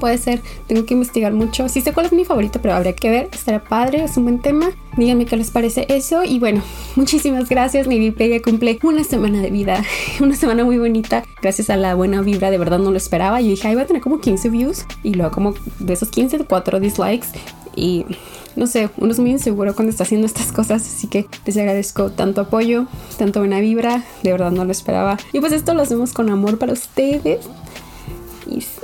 Puede 0.00 0.16
ser, 0.16 0.40
tengo 0.66 0.86
que 0.86 0.94
investigar 0.94 1.32
mucho. 1.34 1.68
Sí 1.68 1.82
sé 1.82 1.92
cuál 1.92 2.06
es 2.06 2.12
mi 2.12 2.24
favorito, 2.24 2.58
pero 2.62 2.74
habría 2.74 2.94
que 2.94 3.10
ver. 3.10 3.28
Estará 3.32 3.62
padre, 3.62 4.02
es 4.02 4.16
un 4.16 4.24
buen 4.24 4.40
tema. 4.40 4.70
Díganme 4.96 5.26
qué 5.26 5.36
les 5.36 5.50
parece 5.50 5.86
eso. 5.90 6.24
Y 6.24 6.38
bueno, 6.38 6.62
muchísimas 6.96 7.48
gracias. 7.50 7.86
Mi 7.86 7.96
Wikipedia 7.96 8.40
cumple 8.40 8.78
una 8.82 9.04
semana 9.04 9.42
de 9.42 9.50
vida. 9.50 9.84
Una 10.20 10.34
semana 10.34 10.64
muy 10.64 10.78
bonita. 10.78 11.22
Gracias 11.42 11.68
a 11.68 11.76
la 11.76 11.94
buena 11.94 12.22
vibra, 12.22 12.50
de 12.50 12.58
verdad 12.58 12.78
no 12.78 12.90
lo 12.90 12.96
esperaba. 12.96 13.40
Yo 13.42 13.48
dije, 13.48 13.68
ahí 13.68 13.74
va 13.74 13.82
a 13.82 13.86
tener 13.86 14.02
como 14.02 14.20
15 14.20 14.48
views. 14.48 14.86
Y 15.02 15.14
luego 15.14 15.32
como 15.32 15.54
de 15.78 15.92
esos 15.92 16.08
15, 16.08 16.38
4 16.46 16.80
dislikes. 16.80 17.28
Y 17.76 18.06
no 18.56 18.66
sé, 18.66 18.90
uno 18.96 19.12
es 19.12 19.18
muy 19.18 19.30
inseguro 19.30 19.74
cuando 19.74 19.90
está 19.90 20.04
haciendo 20.04 20.26
estas 20.26 20.52
cosas, 20.52 20.82
así 20.82 21.06
que 21.06 21.26
les 21.46 21.56
agradezco 21.56 22.10
tanto 22.10 22.40
apoyo, 22.40 22.86
tanto 23.18 23.40
buena 23.40 23.60
vibra, 23.60 24.04
de 24.22 24.32
verdad 24.32 24.50
no 24.50 24.64
lo 24.64 24.72
esperaba. 24.72 25.16
Y 25.32 25.40
pues 25.40 25.52
esto 25.52 25.74
lo 25.74 25.82
hacemos 25.82 26.12
con 26.12 26.30
amor 26.30 26.58
para 26.58 26.72
ustedes. 26.72 27.46
Y 28.46 28.60
sí, 28.60 28.80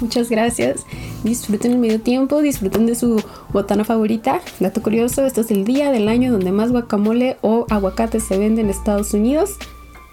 muchas 0.00 0.28
gracias. 0.30 0.84
Disfruten 1.24 1.72
el 1.72 1.78
medio 1.78 2.00
tiempo, 2.00 2.40
disfruten 2.40 2.86
de 2.86 2.94
su 2.94 3.22
botana 3.52 3.84
favorita. 3.84 4.40
Dato 4.60 4.82
curioso, 4.82 5.26
este 5.26 5.40
es 5.40 5.50
el 5.50 5.64
día 5.64 5.90
del 5.90 6.08
año 6.08 6.30
donde 6.30 6.52
más 6.52 6.70
guacamole 6.70 7.36
o 7.40 7.66
aguacate 7.70 8.20
se 8.20 8.38
vende 8.38 8.60
en 8.60 8.70
Estados 8.70 9.12
Unidos. 9.14 9.56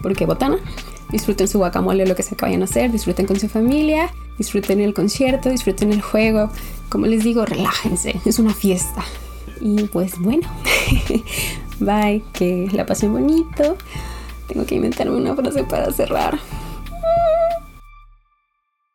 porque 0.02 0.26
botana? 0.26 0.58
Disfruten 1.10 1.46
su 1.46 1.58
guacamole, 1.58 2.04
lo 2.04 2.16
que 2.16 2.24
se 2.24 2.34
vayan 2.34 2.62
a 2.62 2.64
hacer, 2.64 2.90
disfruten 2.90 3.26
con 3.26 3.38
su 3.38 3.48
familia, 3.48 4.10
disfruten 4.38 4.80
el 4.80 4.94
concierto, 4.94 5.50
disfruten 5.50 5.92
el 5.92 6.02
juego. 6.02 6.50
Como 6.88 7.06
les 7.06 7.24
digo, 7.24 7.44
relájense, 7.44 8.20
es 8.24 8.38
una 8.38 8.54
fiesta. 8.54 9.04
Y 9.60 9.84
pues 9.84 10.18
bueno, 10.18 10.48
bye, 11.80 12.22
que 12.32 12.68
la 12.72 12.86
pasen 12.86 13.12
bonito. 13.12 13.76
Tengo 14.46 14.64
que 14.66 14.76
inventarme 14.76 15.16
una 15.16 15.34
frase 15.34 15.64
para 15.64 15.90
cerrar. 15.92 16.38